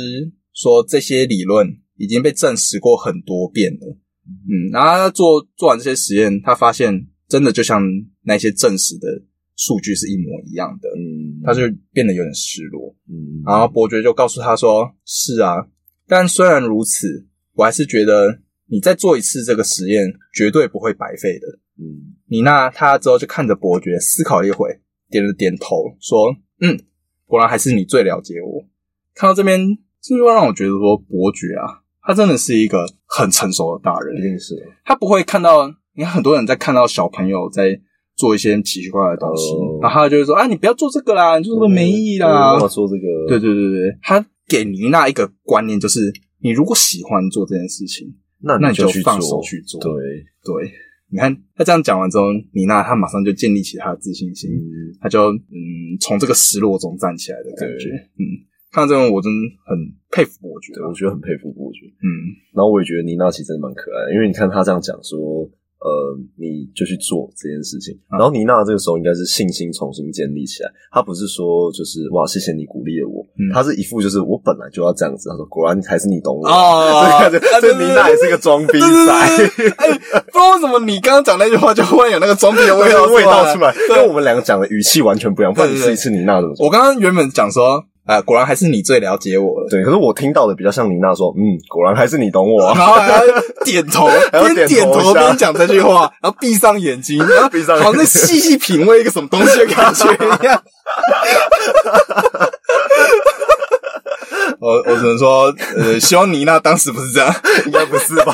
[0.53, 7.81] 说这些理论已经被证实过很多遍了。”嗯，然后她做做完这些实验，他发现真的就像
[8.23, 9.07] 那些证实的
[9.55, 11.61] 数据是一模一样的，嗯，他就
[11.93, 12.95] 变得有点失落。
[13.07, 15.67] 嗯，然后伯爵就告诉他说：“是啊，
[16.07, 26.79] 但虽然如此，我还是觉得你再做一次这个实验绝对不会白费的。”嗯妮娜她之后就看着伯爵思考了一会，点了点头，说：“嗯，
[27.25, 28.63] 果然还是你最了解我。”
[29.13, 34.21] 看到这边，这就让我觉得说，伯爵啊，他真的是一个很成熟的大人一。
[34.21, 37.77] 定是的他不会看到，你看很多人在看到小朋友在
[38.15, 43.27] 做一些奇奇怪怪的东西，哦然后他就会说：“啊，你不要做这个啦，你做这个没意义啦。”干嘛说这个？
[43.27, 49.91] 对对对对，他给妮娜一个观念，就是你如果喜欢做这件事情，那那你就放手去做对，
[50.43, 50.71] 对，
[51.11, 57.89] 你看他这样讲完之后，妮娜她马上就建立起她的自信心，嗯，她就嗯从这个失落中站起来的感觉。
[58.17, 58.23] 嗯，
[58.71, 59.77] 看到这种我真的很
[60.09, 60.83] 佩服伯爵对，。
[60.85, 61.85] 我觉得很佩服伯爵。
[61.99, 62.07] 嗯，
[62.55, 65.43] 然后我也觉得妮娜其实真的蛮可爱的，因为你看她这样讲说，
[65.81, 67.93] 呃，你就去做这件事情。
[67.95, 75.27] 嗯然后妮娜这个时候应该是信心重新建立起来，她不是说就是哇，谢谢你鼓励了我，嗯她是一副就是我本来就要这样子。
[75.29, 76.45] 她说果然还是你懂我。
[76.47, 77.27] 哦
[77.61, 79.11] 这妮娜也是个装逼仔，
[79.77, 85.53] 哎，不知道为什么你刚刚讲那句话就忽然有那个装逼的味道 味道出来，因对为我们两个讲的语气完全不一样。
[85.53, 86.65] 不然你试一次妮娜怎么讲？
[86.65, 89.67] 我刚刚原本讲说，哎，果然还是你最了解我了。
[89.69, 92.73] 对，可是我听到的比较像妮娜说，嗯，果然还是你懂我啊。
[92.77, 93.21] 然后还要
[93.63, 100.61] 点头，边点点头边讲这句话，然后闭上眼睛， 然后闭上眼睛好像在细细品味一个什么东西的感觉一样。
[104.61, 107.33] 我我只能说，呃，希望妮娜当时不是这样，
[107.65, 108.31] 应该不是吧？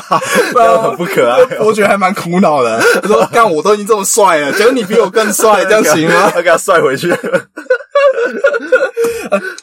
[0.52, 1.38] 不然很不可爱。
[1.60, 2.78] 我觉得还蛮苦恼的。
[3.00, 6.30] 他说，干，我都已经这么帅了，结果你比我更帅，这样行吗？
[6.30, 7.10] 他给他帅回去。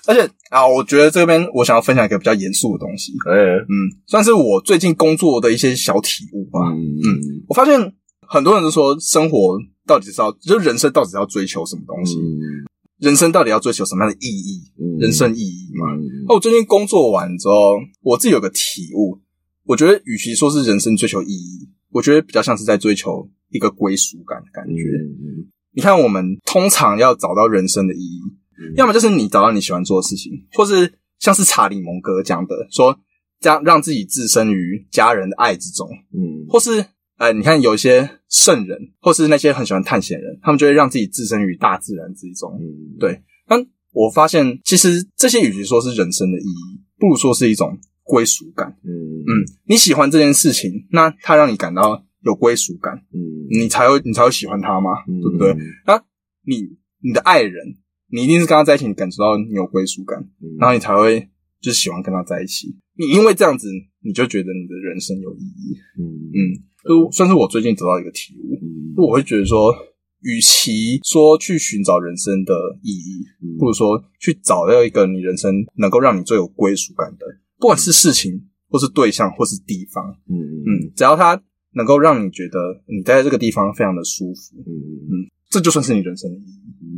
[0.07, 3.69] 而且啊，我觉得这边我想要分享一个比较严肃的东西，哎，嗯，
[4.07, 6.59] 算是我最近工作的一些小体悟吧。
[6.71, 7.93] 嗯我发现
[8.27, 12.15] 很多人都说，生活到底是要，就是人生到底是要追求什么东西？
[12.17, 12.65] 嗯
[13.05, 14.71] 人生到底要追求什么样的意义？
[14.81, 15.93] 嗯人生意义嘛？
[15.93, 19.21] 嗯那我最近工作完之后，我自己有个体悟，
[19.63, 24.81] 我觉得与其说是人生追求意义，我觉得比较像是在追求一个归属感的感觉。
[24.81, 28.21] 嗯你看，我们通常要找到人生的意义，
[28.59, 32.97] 嗯要么就是你找到你喜欢做的事情，或是像是查理蒙格讲的，说
[33.39, 36.83] 这样让自己置身于家人的爱之中，嗯或是
[37.17, 42.57] 呃，你看有一些圣人，或是那些很喜欢探险人，他们就会让自己置身于大自然之中。
[42.59, 48.67] 嗯对但我发现，其实这些与其说是人生的意义，不如说是一种归属感。
[48.83, 49.31] 嗯嗯，
[49.67, 53.19] 你喜欢这件事情，那它让你感到有归属感，嗯
[53.51, 55.53] 你才会你才会喜欢它嘛，对不对？
[55.53, 56.03] 嗯那
[56.45, 57.77] 你你的爱人，
[58.11, 61.29] 你一定是跟他在一起，你感受到你有归属感，嗯然后你才会
[61.61, 62.75] 就是喜欢跟他在一起。
[62.97, 63.69] 你因为这样子，
[64.03, 65.77] 你就觉得你的人生有意义。
[65.99, 66.39] 嗯嗯，
[66.87, 69.73] 就算是我最近得到一个体悟，嗯就我会觉得说，
[70.21, 77.25] 与其说去寻找人生的意义，嗯不如说去找到一个你人生能够让你最有归属感的，
[77.57, 81.41] 不管是事情，或是对象，或是地方，嗯嗯，只要它
[81.73, 86.61] 能够让你觉得你待在这个地方非常的舒服，嗯这就算是你人生的意义。
[86.81, 86.95] 嗯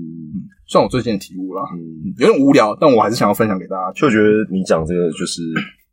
[0.70, 3.90] 算我最近的体悟啦，嗯，有点无聊，但我还是想要分享给大家。
[3.94, 5.42] 就觉得你讲这个就是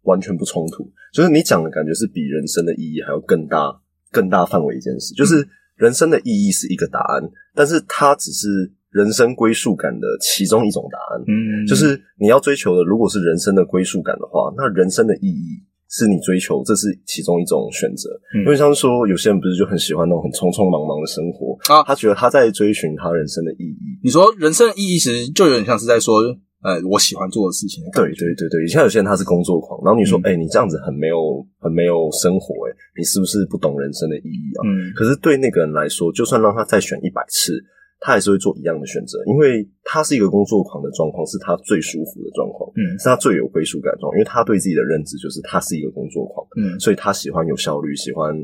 [0.02, 3.70] 完全不冲突，就是你讲的感觉是比人生的意义还要更大、
[4.14, 5.12] 更大范围一件事。
[5.14, 7.22] 就是人生的意义是一个答案，
[7.52, 11.20] 但是它只是人生归属感的其中一种答案。
[11.26, 15.58] 嗯，就是你要追求的，如果是人生的归属感的话，那人生的意义
[15.90, 18.08] 是你追求，这是其中一种选择。
[18.36, 23.98] 嗯因为像说，有些人不是就很喜欢那种很匆匆忙忙的生活啊他觉得他在追寻他人生的意义。
[24.02, 26.22] 你说人生的意义，其实就有点像是在说，
[26.64, 28.08] 呃，我喜欢做的事情对。
[28.16, 34.64] 对对对，像有些人他是工作狂，然后你说，嗯哎、你这样子很没有很没有生活、哎，你是不是不懂人生的意义啊？
[34.64, 37.62] 嗯可是对那个人来说，就算让他再选一百次，
[38.00, 48.34] 他还是会做一样的选择，因为他是一个工作狂的状况，是他最舒服的状况，嗯是他最有归属感的状况，因为他对自己的认知就是他是一个工作狂，嗯所以他喜欢有效率，喜欢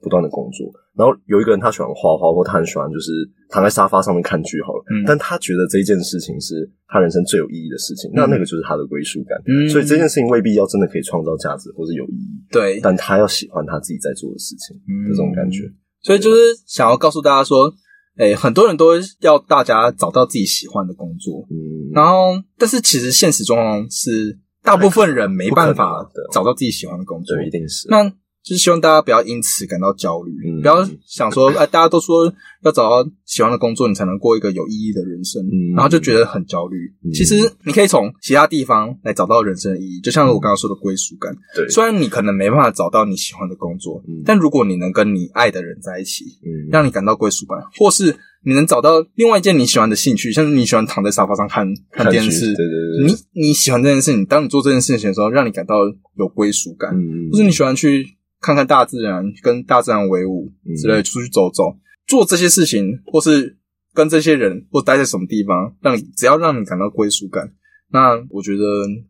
[0.00, 0.66] 不断的工作。
[0.96, 3.10] 然后有一个人他喜欢画画，或他很喜欢就是
[3.48, 9.40] 躺在沙发上面看剧好了，嗯但他觉得这件事情是他人生最有意义的事情，那那个就是他的归属感。
[9.46, 15.64] 嗯所以这件事情未必要真的可以创造价值或是有意义，对，但他要喜欢他自己在做的事情嗯的这种感觉。
[16.02, 17.72] 所以就是想要告诉大家说，
[18.18, 27.36] 诶、很多人都要大家找到自己喜欢的工作，嗯，然后，但是其实现实状况是，大部分人没办法的找到自己喜欢的工作。
[27.36, 27.88] 对，一定是。
[27.88, 28.02] 那
[28.42, 32.24] 就是希望大家不要因此感到焦虑，嗯不要想说，哎，大家都说
[32.62, 36.76] 要找到喜欢的工作，你才能过一个有意义的人生，嗯然后就觉得很焦虑。
[37.04, 41.34] 嗯其实你可以从其他地方来找到人生的意义，就像我刚刚说的归属感。
[41.54, 55.74] 对，虽然你可能没办法找到你喜欢的工作，嗯但如果你能跟你爱的人在一起，嗯让你感到归属感，或是你能找到另外一件你喜欢的兴趣，像是你喜欢躺在沙发上看看电视，对对对，你你喜欢这件事情，当你做这件事情的时候，让你感到
[56.16, 58.06] 有归属感，嗯或是你喜欢去
[58.40, 60.74] 看看大自然，跟大自然为伍嗯。
[60.76, 61.76] 之类，出去走走，
[62.06, 63.56] 做这些事情，或是
[63.92, 67.52] 跟这些人，或待在什么地方，让你只要让你感到归属感，
[67.92, 68.64] 那我觉得，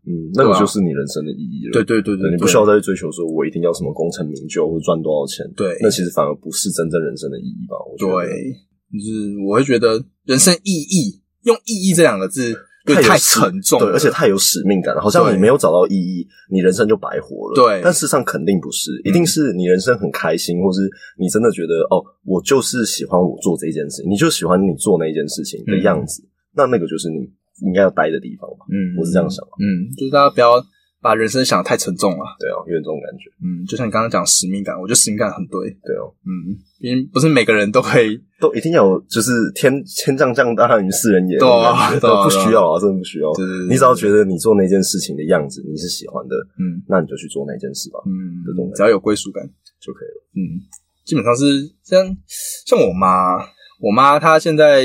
[0.07, 1.73] 嗯，那个就是你人生的意义了。
[1.73, 5.77] 对对对对，你不需要再去追求说我一定要什么功成名就或者赚多少钱，对。
[5.81, 7.77] 那其实反而不是真正人生的意义吧？
[7.90, 8.53] 我觉得，对，
[8.99, 13.93] 就是我会觉得人生意义，用意义这两个字对太沉重了。
[13.93, 17.55] 而且太有使命感了，好像你没有找到意义，你人生就白活了。
[17.55, 17.81] 对。
[17.83, 20.88] 但事实上肯定不是，一定是你人生很开心，或是
[21.19, 26.23] 你真的觉得哦，我就是喜欢我做这件事情，你就喜欢你做那一件事情的样子，
[26.55, 27.29] 那那个就是你
[27.66, 28.64] 应该要待的地方吧。
[28.71, 30.61] 嗯，我是这样想啊嗯，就是大家不要
[31.03, 32.37] 把人生想得太沉重了。
[32.39, 33.31] 对哦，有点这种感觉。
[33.43, 35.71] 嗯，就像你刚刚讲使命感，我觉得使命感很对。
[35.85, 38.21] 对哦，嗯，因为不是每个人都可以。
[38.41, 39.71] 都一定要有，就是天
[40.03, 43.31] 天降降大任于斯人也，对啊那种感觉对啊不需要啊，真的不需要。
[43.35, 49.45] 对对对你只要觉得你做那件事情的样子你是喜欢的，嗯那你就去做那件事吧，嗯这种只要有归属感，
[49.79, 50.25] 就可以了。
[50.37, 50.57] 嗯，
[51.05, 52.17] 基本上是像
[52.67, 53.37] 像我妈，
[53.79, 54.85] 我妈她现在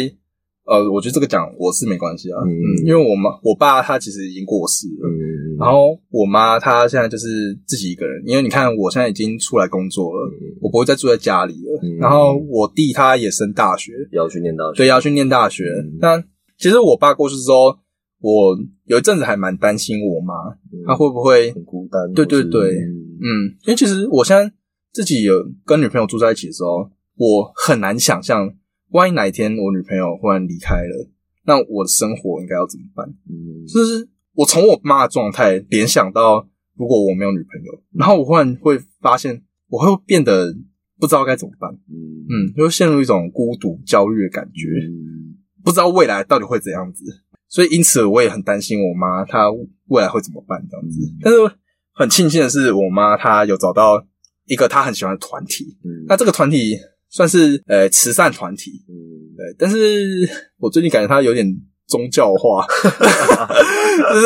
[0.66, 11.80] 呃，我觉得这个讲我是没关系啊，嗯嗯，因为我妈我爸他其实已经过世了，嗯，然后我妈她现在就是自己一个人，因为你看我现在已经出来工作了，嗯我不会再住在家里了。
[11.84, 15.98] 嗯然后我弟他也升大学，也要去念大学，对，要去念大学嗯。
[16.02, 16.20] 那
[16.58, 17.78] 其实我爸过世之后，
[18.20, 20.34] 我有一阵子还蛮担心我妈，
[20.74, 22.12] 嗯她会不会很孤单。
[22.14, 22.90] 对对对嗯
[23.22, 23.28] 嗯，
[23.66, 24.52] 因为其实我现在
[24.92, 28.52] 自己有跟女朋友住在一起的时候，我很难想象，
[28.96, 31.10] 万一哪一天我女朋友忽然离开了，
[31.44, 33.06] 那我的生活应该要怎么办？
[33.30, 33.68] 嗯。
[33.68, 40.56] 就是我从我妈的状态联想到，如果我没有女朋友，然后我忽然会发现，我会变得
[40.98, 42.24] 不知道该怎么办，嗯。
[42.28, 45.36] 嗯，就会陷入一种孤独、焦虑的感觉，嗯。
[45.64, 47.04] 不知道未来到底会怎样子，
[47.50, 49.52] 所以因此我也很担心我妈她
[49.88, 51.00] 未来会怎么办这样子。
[51.04, 51.20] 嗯。
[51.22, 51.40] 但是
[51.92, 54.08] 很庆幸的是，我妈她有找到
[54.46, 56.06] 一个她很喜欢的团体，嗯。
[56.08, 56.78] 那这个团体
[57.10, 58.94] 算是呃慈善团体，嗯
[59.38, 60.28] 对，但是
[60.60, 61.46] 我最近感觉他有点
[61.88, 62.66] 宗教化，
[64.14, 64.20] 就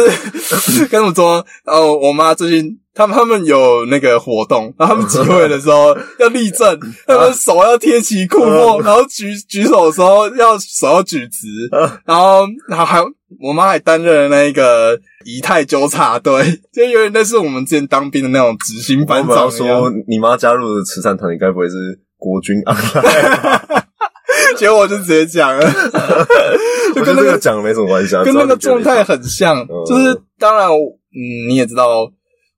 [0.57, 1.45] 是该怎么说？
[1.65, 11.47] 哦，我妈最近他们他们有那个活动，然后他们集会的时候要立正，他们手要贴起裤缝，然后举举手的时候要手要举直，
[12.05, 13.01] 然后然后还
[13.41, 21.75] 我妈还担任了那个仪态纠察队， 就有点类似我们之前当兵的那种执行班长说你妈加入的慈善团体，该不会是
[22.19, 23.83] 国军 online？
[24.57, 25.71] 结果我就直接讲了，
[26.93, 29.67] 就跟那个讲没什么关系啊，跟那个状态很像，嗯。
[29.87, 32.11] 就是当然，嗯，你也知道，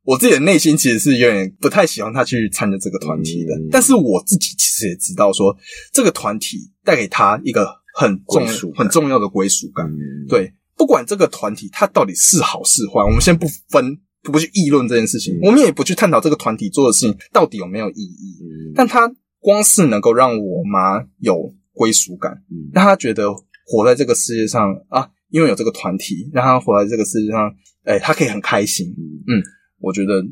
[0.04, 3.70] 我自己的内心其实是有点不太喜欢他去参加这个团体的，嗯。
[3.72, 5.56] 但是我自己其实也知道说，
[5.94, 8.46] 这个团体带给他一个很重
[8.76, 9.86] 很重要的归属感。
[9.86, 13.98] 嗯，对，不管这个团体它到底是好是坏，我们先不分。
[14.24, 15.40] 不去议论这件事情，嗯。
[15.48, 18.38] 我们也不去探讨这个团体做的事情到底有没有意义。
[18.44, 23.34] 嗯，但他光是能够让我妈有归属感，嗯让她觉得
[23.66, 28.88] 活在这个世界上啊，因为有这个团体，让她活在这个世界上，哎、她可以很开心。
[28.88, 29.42] 嗯
[29.80, 30.24] 我觉得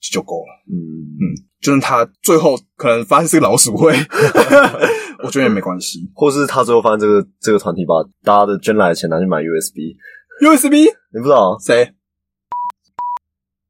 [0.00, 0.64] 就够了。
[0.66, 0.74] 嗯
[1.20, 1.22] 嗯，
[1.60, 3.92] 就算他最后可能发现是个老鼠会，
[5.22, 6.10] 我觉得也没关系。
[6.14, 11.56] 或是他最后发现这个这个团体把大家的捐来的钱拿去买 USB，USB 你不知道啊？
[11.60, 11.92] 谁？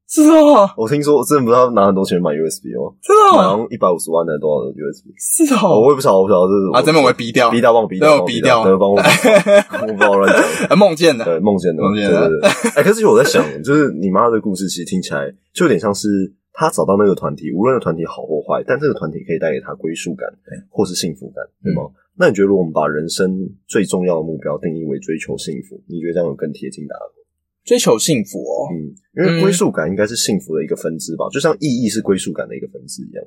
[0.07, 2.93] 是哦，我听说，我之前不是要拿很多钱买 USB 吗？
[3.01, 5.09] 是哦，买好像一百五十万的多少的 USB？
[5.17, 5.81] 是哦，哦。
[5.81, 10.69] 我也不晓得，我不晓得这是啊，这边我会逼掉，逼掉，帮我逼掉，逼掉对，帮我逼掉， 我不知道乱讲。
[10.69, 11.25] 呃 梦见的。
[11.25, 12.49] 对，梦见的，梦见的对对对。
[12.75, 16.07] 哎，可是我在想， 就是你妈的故事，其实听起来就有点像是
[16.53, 20.29] 她找到那个团体，无论那个团体好或坏，但这个团体可以带给她归属感，
[20.69, 21.81] 或是幸福感，对吗？
[22.17, 23.35] 那你觉得，如果我们把人生
[23.67, 27.24] 最重要的目标定义为追求幸福，你觉得这样有更贴近答案吗？
[27.65, 33.25] 追求幸福哦，嗯，因为归属感应该是幸福的一个分支吧，就像意义是归属感的一个分支一样。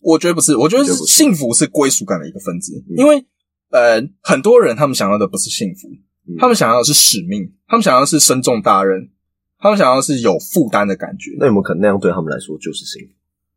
[0.00, 3.24] 我觉得不是，我觉得是幸福是归属感的一个分支，嗯因为
[3.70, 5.88] 呃，很多人他们想要的不是幸福，
[6.26, 9.10] 嗯他们想要的是使命，他们想要的是身重大任，
[9.58, 11.36] 他们想要的是有负担的感觉。
[11.38, 13.12] 那有没有可能那样对他们来说就是幸福？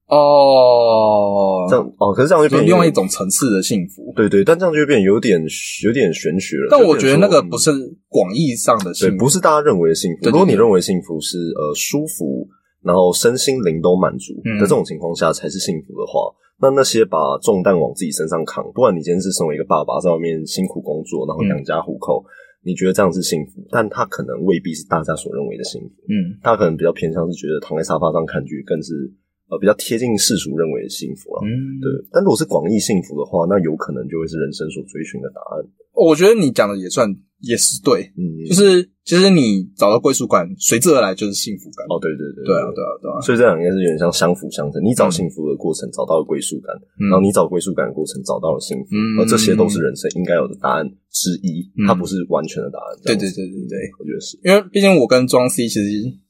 [0.09, 4.11] 哦，这样哦，可是这样就就变另外一种层次的幸福。
[4.15, 5.39] 对对，但这样就会变有点
[5.85, 6.67] 有点玄学了。
[6.71, 7.71] 但我觉得那个不是
[8.07, 10.29] 广义上的幸对，福，不是大家认为的幸福。
[10.29, 12.47] 如果你认为幸福是呃舒服，
[12.81, 22.25] 然后身心灵都满足嗯的这种情况下才是幸福的话，那那些把重担往自己身上扛，不管你今天是身为一个爸爸在外面辛苦工作，然后养家糊口，
[22.63, 25.87] 你觉得这样是幸福，但他可能未必是大家所认为的幸福。
[26.09, 29.13] 嗯他可能比较偏向是觉得躺在沙发上看剧，更是
[29.49, 31.41] 呃比较贴近世俗认为的幸福了。
[31.43, 35.65] 嗯，对，但如果是广义幸福的话，那有可能就会是人生所追寻的答案。
[35.93, 37.09] 我觉得你讲的也算
[37.41, 41.83] 也是对，嗯，就是其实你找到归属感，随之而来就是幸福感。
[41.89, 43.19] 哦，对对对，对啊，对啊，对啊。
[43.19, 44.79] 所以这两个应该是有点像相辅相成。
[44.81, 46.71] 你找幸福的过程找到了归属感，
[47.02, 52.87] 嗯然后你找归属感的过程找到了幸福，嗯而这些都是人生应该有的答案之一，嗯它不是完全的答案。
[53.04, 55.89] 这对对对对对，我觉得是，因为毕竟我跟庄 C 其实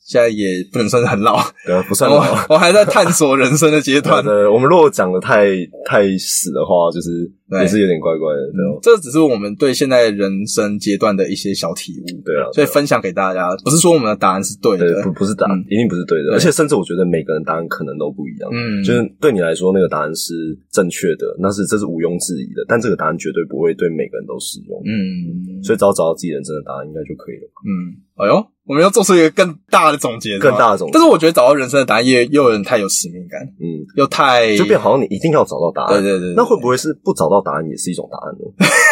[0.10, 2.18] 现在也不能算是很老，对啊，不算老。
[2.49, 4.24] 我还在探索人生的阶段。
[4.24, 5.45] 对，我们如果讲的太
[5.86, 13.50] 太死的话，就是对也是有点怪怪的，对哦，这只是我们对现在人生阶段的一些小体悟，对啊，所以分享给大家。
[13.64, 18.50] 不是说我们的答案是对对的，不不是答案嗯，一定不是对的，对而且甚至我觉得每个人答案可能都不一样。
[18.54, 22.64] 嗯，就是对你来说，那个答案是正确的，那是这是毋庸置疑的。
[22.68, 27.50] 但这个答案绝对不会对每个人都适用，嗯，所以只要找到自己人生的答案，应该就可以了。
[27.66, 35.93] 嗯，哎呦，我们要做出一个更大的总结，更大的总结但是我觉得找到人生的答案也又有点太有使命感，嗯，又太就变好像你一定要找到答案。
[35.93, 38.43] 对对对对那会不会是不找到答案也是一种答案呢？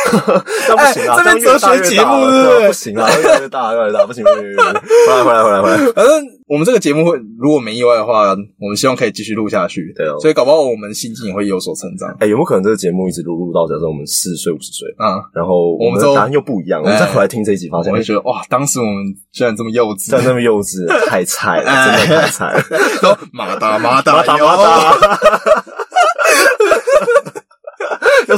[0.70, 5.78] 那不行啊，哎这边哲学节目大了是不对啊不行啊，越来越大，越来越大，不行，不行，回来，回来，回来，回来。
[5.92, 8.30] 反正我们这个节目会，如果没意外的话，
[8.60, 9.92] 我们希望可以继续录下去。
[9.96, 12.10] 对啊所以搞不好我们心境也会有所成长。
[12.20, 18.94] 哎，有没有可能这个节目一直录录到假设我们四十岁、五十岁，啊、然后我们的答案又不一样，我们再回来听这一集，发现哎我会觉得哇，当时我们
[19.34, 22.64] 居然这么幼稚这，样那么幼稚，太菜了，哎真的太菜了。
[23.02, 25.64] 都马达马达马达马达。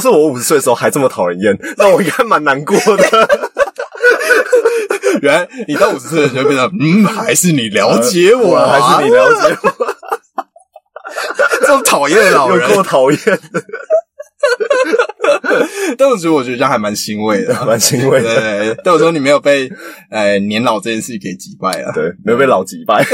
[0.00, 3.04] 是我五十岁的时候还这么讨人厌， 那我应该蛮难过的。
[5.20, 9.70] 原来你到五十岁就会变成嗯，还是你了解我、啊，还是你了解我？
[11.60, 12.82] 这种讨厌的老有人够。
[12.82, 13.38] 讨厌的，
[15.98, 17.52] 但我觉得我觉得这样还蛮欣慰的。
[17.66, 18.40] 蛮欣慰对的。
[18.40, 19.70] 对对，但我说你没有被
[20.10, 21.92] 呃年老这件事给击败了。
[21.92, 23.04] 对，没有被老击败。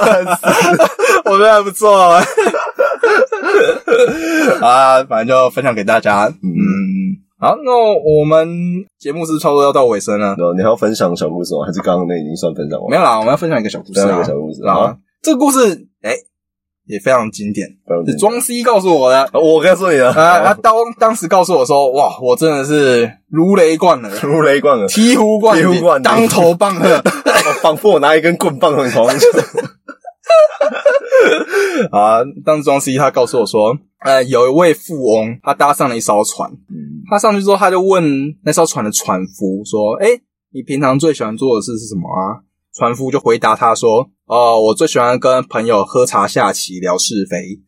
[0.00, 0.46] 烂死！
[1.26, 2.22] 我觉得还不错啊。
[4.60, 6.26] 啊，反正就分享给大家。
[6.42, 6.50] 嗯，
[7.38, 8.48] 好，那我们
[8.98, 10.28] 节目是差不多要到尾声了。
[10.28, 11.64] 然后你还要分享小故事吗？
[11.66, 12.90] 还是刚刚那已经算分享完？
[12.90, 14.24] 没有啦，我们要分享一个小故事分享一啊个。
[14.24, 16.14] 小故事啊啊！，这个故事哎、
[16.86, 17.68] 也非常经典，
[18.06, 19.22] 是庄 C 告诉我的。
[19.22, 27.02] 啊我告诉你了，啊，他当当时告诉我说，哇，我真的是如雷贯耳，如雷贯耳，醍醐灌顶当头棒喝。
[27.62, 29.06] 仿佛我拿一根棍棒从你头。
[31.92, 40.08] 啊，当时庄 C 他告诉我说，呃，有一位富翁，他搭上了一艘船，嗯，他上去之后，他就问那艘船的船夫说：“哎、
[40.52, 42.40] 你平常最喜欢做的事是什么啊？”
[42.74, 47.60] 船夫就回答他说：“哦，我最喜欢跟朋友喝茶、下棋、聊是非。”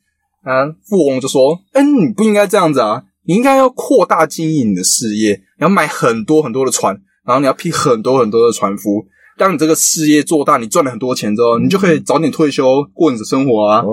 [0.45, 9.07] 啊，富翁就说：“哎、你不应该这样子啊，你应该要扩大经营你的事业，你要买很多很多的船，然后你要聘很多很多的船夫。
[9.43, 13.91] 当你这个事业做大，你赚了很多钱之后，你就可以早点退休，过你的生活啊。”哦，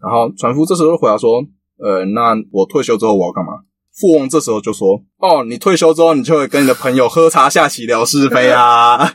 [0.00, 1.42] 然后船夫这时候回答说
[1.82, 3.50] ：“呃，那我退休之后我要干嘛？”
[3.98, 9.12] 富翁这时候就说：“哦，你退休之后，你就会跟你的朋友喝茶、下棋、聊是非啊。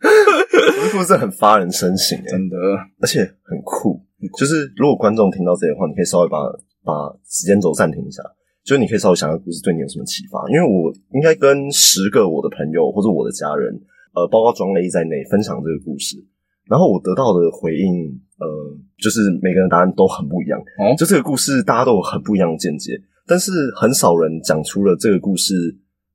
[0.00, 2.56] 这故事很发人深省”诶，真的，
[3.00, 4.00] 而且很酷。
[4.36, 6.38] 就是如果观众听到这里的话，你可以稍微把
[6.82, 6.92] 把
[7.30, 8.20] 时间轴暂停一下，
[8.64, 10.42] 就是你可以稍微想想故事对你有什么启发。
[10.50, 13.72] 因为我应该跟十个我的朋友或者我的家人，
[14.18, 16.16] 呃，包括庄雷在内分享这个故事，
[16.66, 18.06] 然后我得到的回应，
[18.38, 18.46] 呃，
[18.98, 20.58] 就是每个人答案都很不一样。
[20.58, 22.92] 哦就这个故事大家都有很不一样的见解，
[23.26, 25.54] 但是很少人讲出了这个故事，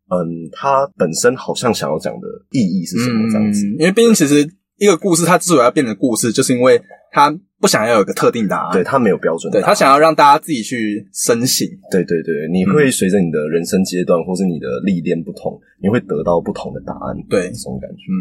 [0.09, 3.65] 嗯，它本身好像想要讲的意义是什么这样子。
[3.67, 4.45] 嗯因为毕竟其实
[4.77, 11.67] 一个故事它之所以要变成故事，就是因为它不想要有一个特定答案，对，它没有标准答案，对他想要让大家自己去深省。
[11.91, 17.15] 对对对，你会随着你的人生阶段或是你的历练不同，你会得到不同的答案。
[17.29, 17.97] 对这种感觉。
[18.09, 18.13] 嗯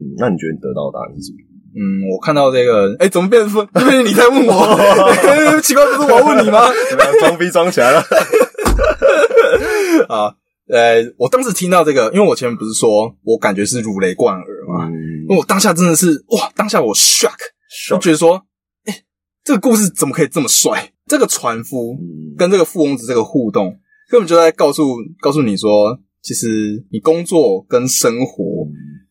[0.00, 1.38] 嗯，那你觉得你得到的答案是什么？
[1.74, 4.52] 嗯，我看到这个，哎，怎么变成变成你在问我？
[5.62, 6.68] 奇怪，不是我要问你吗？
[6.90, 7.12] 怎么样？
[7.20, 8.02] 装逼装起来了？
[10.08, 10.34] 啊，
[10.68, 17.36] 呃，我当时听到这个，因为我前面不是说我感觉是如雷贯耳嘛，嗯因为我当下真的是哇，当下我 shock，
[17.92, 18.42] 我觉得说，
[18.84, 19.02] 哎、
[19.44, 20.92] 这个故事怎么可以这么帅？
[21.06, 23.76] 这个船夫嗯跟这个富翁子这个互动，
[24.08, 28.44] 根本就在告诉告诉你说，其实你工作跟生活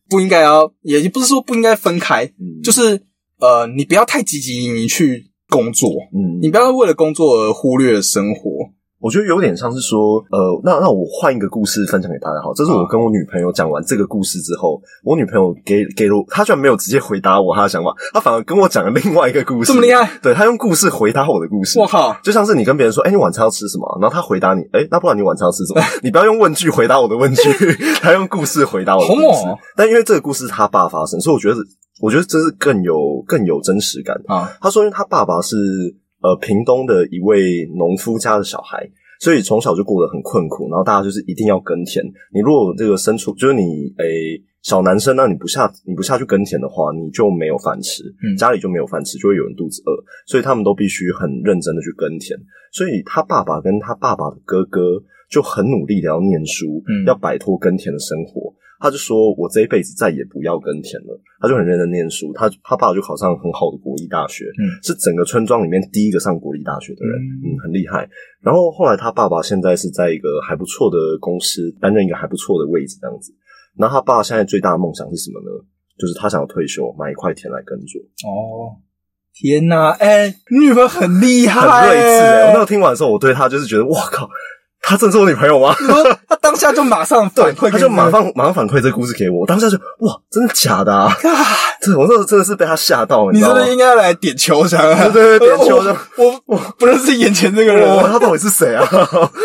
[0.08, 3.02] 不应该要，也不是说不应该分开，嗯就是
[3.38, 8.72] 呃，你不要太积极你去工作，嗯你不要为了工作而忽略了生活。
[9.02, 12.54] 我觉得有点像是说，呃，那那我换一个故事分享给大家好。
[12.54, 20.08] 这是我跟我女朋友讲完这个故事之后，我女朋友给给了我，她居然没有直接回答我她的想法，她反而跟我讲了另外一个故事，这么厉害？
[20.22, 21.80] 对，她用故事回答我的故事。
[21.80, 22.16] 我靠！
[22.22, 23.98] 就像是你跟别人说，哎、你晚餐要吃什么？
[24.00, 25.82] 然后他回答你，哎、那不然你晚餐要吃什么？
[26.04, 27.42] 你不要用问句回答我的问句，
[28.00, 29.26] 他用故事回答我的故事。
[29.26, 31.56] 好猛哦但因为这个故事是他爸发生，所以我觉得，
[32.00, 34.16] 我觉得这是更有更有真实感。
[34.28, 35.56] 啊，他说，因为他爸爸是
[36.22, 38.88] 呃屏东的一位农夫家的小孩，
[39.20, 42.04] 所以从小就过得很困苦，然后大家就是一定要耕田。
[42.32, 49.90] 你如果这个牲畜，就是你诶、小男生，那你不下你不下去耕田的话，你就没有饭吃，嗯家里就没有饭吃，就会有人肚子饿，
[50.26, 52.38] 所以他们都必须很认真的去耕田。
[52.72, 58.54] 所以他爸爸跟他爸爸的哥哥就很努力的要念书，嗯要摆脱耕田的生活。
[58.82, 68.08] 他就说我这一辈子再也不要耕田了，他就很认真念书，他他爸就考上很好的国立大学，嗯是整个村庄里面第一个上国立大学的人，嗯嗯，很厉害。
[68.42, 73.32] 然后后来他爸爸现在是在一个还不错的公司担任一个还不错的位置，这样子。
[73.78, 75.64] 然后他爸现在最大的梦想是什么呢？
[75.98, 78.74] 就是他想要退休，买一块田来耕作，哦，
[79.34, 79.90] 天哪！
[79.90, 84.28] 哎、你女朋友很厉害、很睿智哎、我那时哎候听完的时候，我对他就是觉得，哇靠，
[84.82, 85.74] 她真的是我女朋友吗？
[86.28, 91.06] 他当下就马上，反馈他就马上马上反馈这个故事给我，我当下就哇，真的假的啊？
[91.22, 91.46] 啊，
[91.80, 93.58] 这我那时候真的是被他吓到，你知道吗？
[93.58, 95.08] 真的应该来点球场啊！
[95.08, 98.84] 对对对点球场我我我不认识眼前这个人，他到底是谁啊？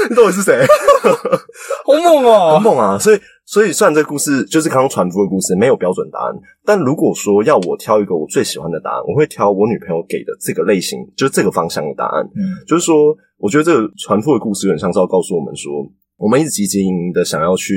[0.09, 0.65] 你到底是谁？
[1.03, 2.53] 好猛哦！
[2.53, 2.97] 好猛啊！
[2.99, 6.35] 所以，所以虽然这个故事就是刚刚传夫的故事，没有标准答案，
[6.65, 12.25] 但如果说要我挑一个我最喜欢的答案，我会挑我女朋友给的这个类型，就是这个方向的答案。
[12.35, 15.71] 嗯就是说，我觉得这个传夫的故事有点像是要告诉我们说，
[16.17, 17.73] 我们一直汲汲营营的想要去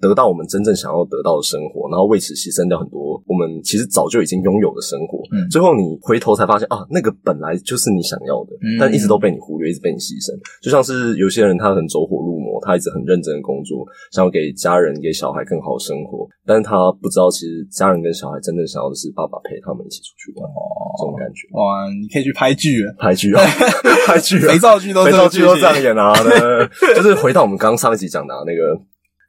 [0.00, 5.18] 得到我们真正想要得到的生活，然后为此牺牲掉很多我们其实早就已经拥有的生活。
[5.34, 10.30] 嗯最后你回头才发现啊，那个本来就是你想要的，嗯但一直都被你忽略，一直被你牺牲。
[10.62, 20.46] 就像是有些人他很走火入魔，他一直很认真的工作，想要给家人、给小孩更好的生活，但是他不知道其实家人跟小孩真正想要的是爸爸陪他们一起出去玩，
[20.98, 21.48] 这种感觉。
[21.58, 23.42] 哇，你可以去拍剧了，拍剧啊，
[24.06, 28.78] 拍剧啊，肥皂剧都肥皂剧都这样演，演啊，对，就是回到我们刚上一集讲的啊那个，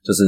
[0.04, 0.24] 就是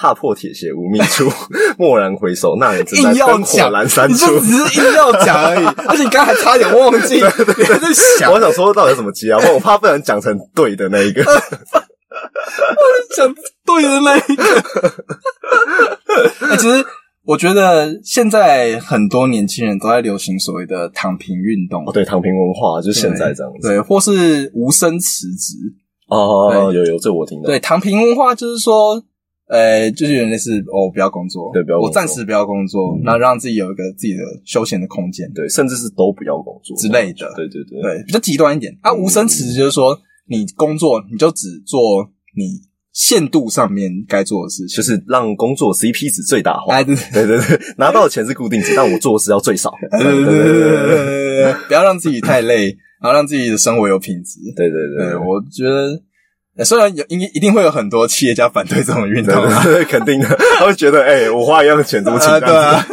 [0.00, 1.24] 踏破铁鞋无觅处，
[1.78, 4.14] 蓦然回首，那人正在灯火讲阑珊处。
[4.32, 9.38] 你就只是硬要讲而已， 而且你刚才还差点忘记，你还在想我想说到底怎么接啊？
[9.54, 11.24] 我怕不能讲成对的那一个。
[13.16, 13.34] 讲
[13.64, 14.44] 对的那一个。
[16.50, 16.84] 欸其实
[17.24, 23.68] 我觉得现在很多年轻人都在流行所谓的躺平运动，哦，对，躺平文化就是现在这样子。
[23.68, 25.54] 对，或是无声辞职。
[26.08, 27.46] 哦，有有，这我听到。
[27.46, 29.02] 对，躺平文化就是说，
[29.48, 31.88] 呃，就是有点类似哦，不要工作，对不要工作。
[31.88, 35.30] 我暂时不要工作嗯，然后让自己有一个自己的休闲的空间。
[35.34, 37.32] 对，甚至是都不要工作之类的。
[37.36, 38.76] 对对对，对，比较极端一点。
[38.82, 39.98] 啊，嗯无声辞职就是说，
[40.28, 41.80] 你工作你就只做
[42.36, 42.60] 你
[42.92, 46.74] 限度上面该做的事情，就是让工作 CP 值最大化。
[46.74, 46.96] 哎，对。
[47.12, 49.72] 对对对，拿到的钱是固定值，但我做的事要最少。
[49.92, 52.66] 对对对对对对， 不要让自己太累，
[53.02, 54.40] 然后让自己的生活有品质。
[54.56, 56.02] 对对对对，我觉得。
[56.56, 60.26] 呃虽然有应一定会有很多企业家反对这种运动啊，对对，肯定的，
[60.58, 62.84] 他会觉得，哎、我花一样的钱，怎么请对啊？，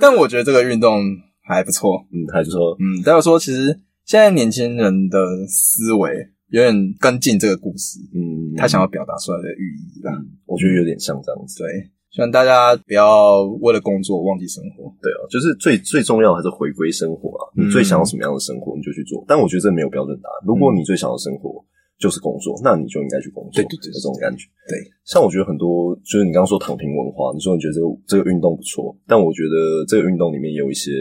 [0.00, 1.00] 但我觉得这个运动
[1.46, 2.04] 还不错。
[2.12, 6.10] 嗯，他就说，嗯，代表说其实现在年轻人的思维
[6.50, 10.12] 有点跟进这个故事，嗯，他想要表达出来的寓意啦。
[10.12, 11.62] 嗯，我觉得有点像这样子。
[11.62, 11.68] 对，
[12.14, 14.86] 希望大家不要为了工作忘记生活。
[15.02, 17.42] 对啊，就是最最重要的还是回归生活啊。
[17.58, 19.24] 嗯你最想要什么样的生活，你就去做。
[19.26, 20.46] 但我觉得这没有标准答案。
[20.46, 21.58] 如果你最想要的生活
[21.98, 23.50] 就是工作，那你就应该去工作。
[23.54, 24.46] 对对对对这种感觉。
[24.70, 30.92] 对，像我觉得很多，就是你刚刚说躺平文化，你说你觉得这个这个运动不错，但我觉得这个运动里面也有一些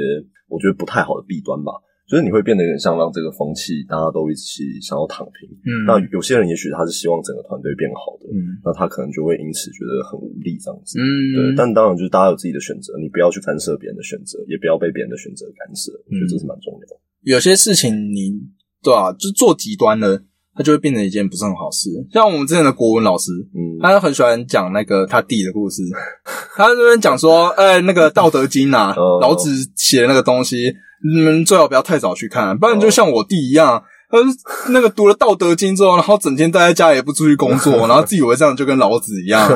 [0.50, 1.74] 我觉得不太好的弊端吧。
[2.08, 5.50] 就是你会变得有点像让这个风气大家都一起想要躺平。
[5.64, 11.00] 嗯那有些人也许他是希望整个团队变好的，嗯那他可能就会因此觉得很无力这样子。
[11.00, 11.04] 嗯
[11.36, 15.92] 对，但当然就是大家有自己的选择，你不要去干涉别人的选择，也不要被别人的选择干涉。
[15.92, 17.00] 我觉得这是蛮重要的。
[17.24, 18.36] 有些事情你
[18.84, 20.22] 对啊，就做极端了，
[20.54, 21.90] 它就会变成一件不是很好事。
[22.12, 25.82] 像我们之前的国文老师，嗯，他很喜欢讲那个他弟的故事。
[26.56, 30.74] 他这边讲说，哎、那个《道德经》啊，哦老子写的那个东西，
[31.14, 33.84] 你们最好不要太早去看，不然就像我弟一样。
[34.10, 34.20] 他
[34.72, 39.50] 那个读了《道德经》之后，然后整天待在家里也不出去工作， 然后自以为这样就跟老子一样，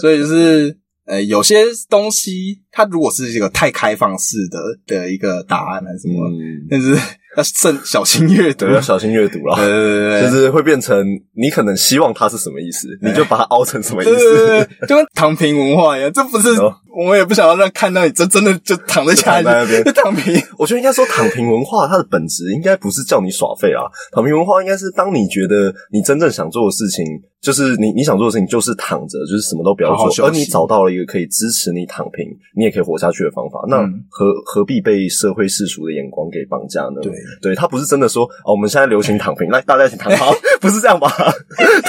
[0.00, 6.96] 所以就是呃，有些东西它如果是一个太开放式的的一个答案还是什么，嗯，但是
[7.36, 9.56] 要慎小心阅读，， 要小心阅读了。
[9.56, 11.04] 对对对对，就是会变成
[11.34, 14.46] 你可能希望它是什么意思，你就把它凹成什么意对对思。
[14.46, 20.40] 对对，就跟躺平文化一样，这不是哦我们也不想要让看到你真真的就躺在家里就躺平。
[20.56, 23.82] 我觉得应该说躺平文化它的本质应该不是叫你耍废啊，
[24.12, 27.04] 躺平文化应该是当你觉得你真正想做的事情，
[27.44, 32.26] 就是你你想做的事情就是躺着，就是什么都不要做，好好而你找到了一个可以支持你躺平，
[32.56, 34.02] 你也可以活下去的方法，那嗯。
[34.08, 37.00] 何何必被社会世俗的眼光给绑架呢？
[37.02, 41.12] 对，对，他不是真的说哦，我们现在流行躺平，来大家一起躺好， 不是这样吧？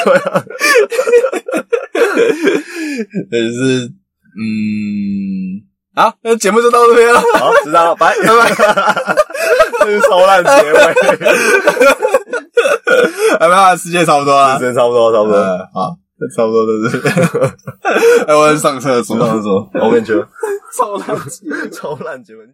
[0.03, 0.43] 对啊，
[3.31, 3.91] 就是
[4.37, 5.63] 嗯，
[5.95, 7.21] 好，那节目就到这边了。
[7.35, 9.15] 好，知道了，拜拜
[9.87, 10.77] 是超烂结尾，
[13.39, 14.65] 还没有，时间差不多了时。
[14.65, 15.35] 间差不多，差不多。
[15.35, 15.95] 呃好，
[16.35, 17.13] 差不多到这边。
[18.27, 19.17] 哎，我要上厕所。
[19.17, 20.25] 上厕所，我跟你说，
[20.77, 21.05] 超烂。
[21.71, 22.45] 超烂结尾。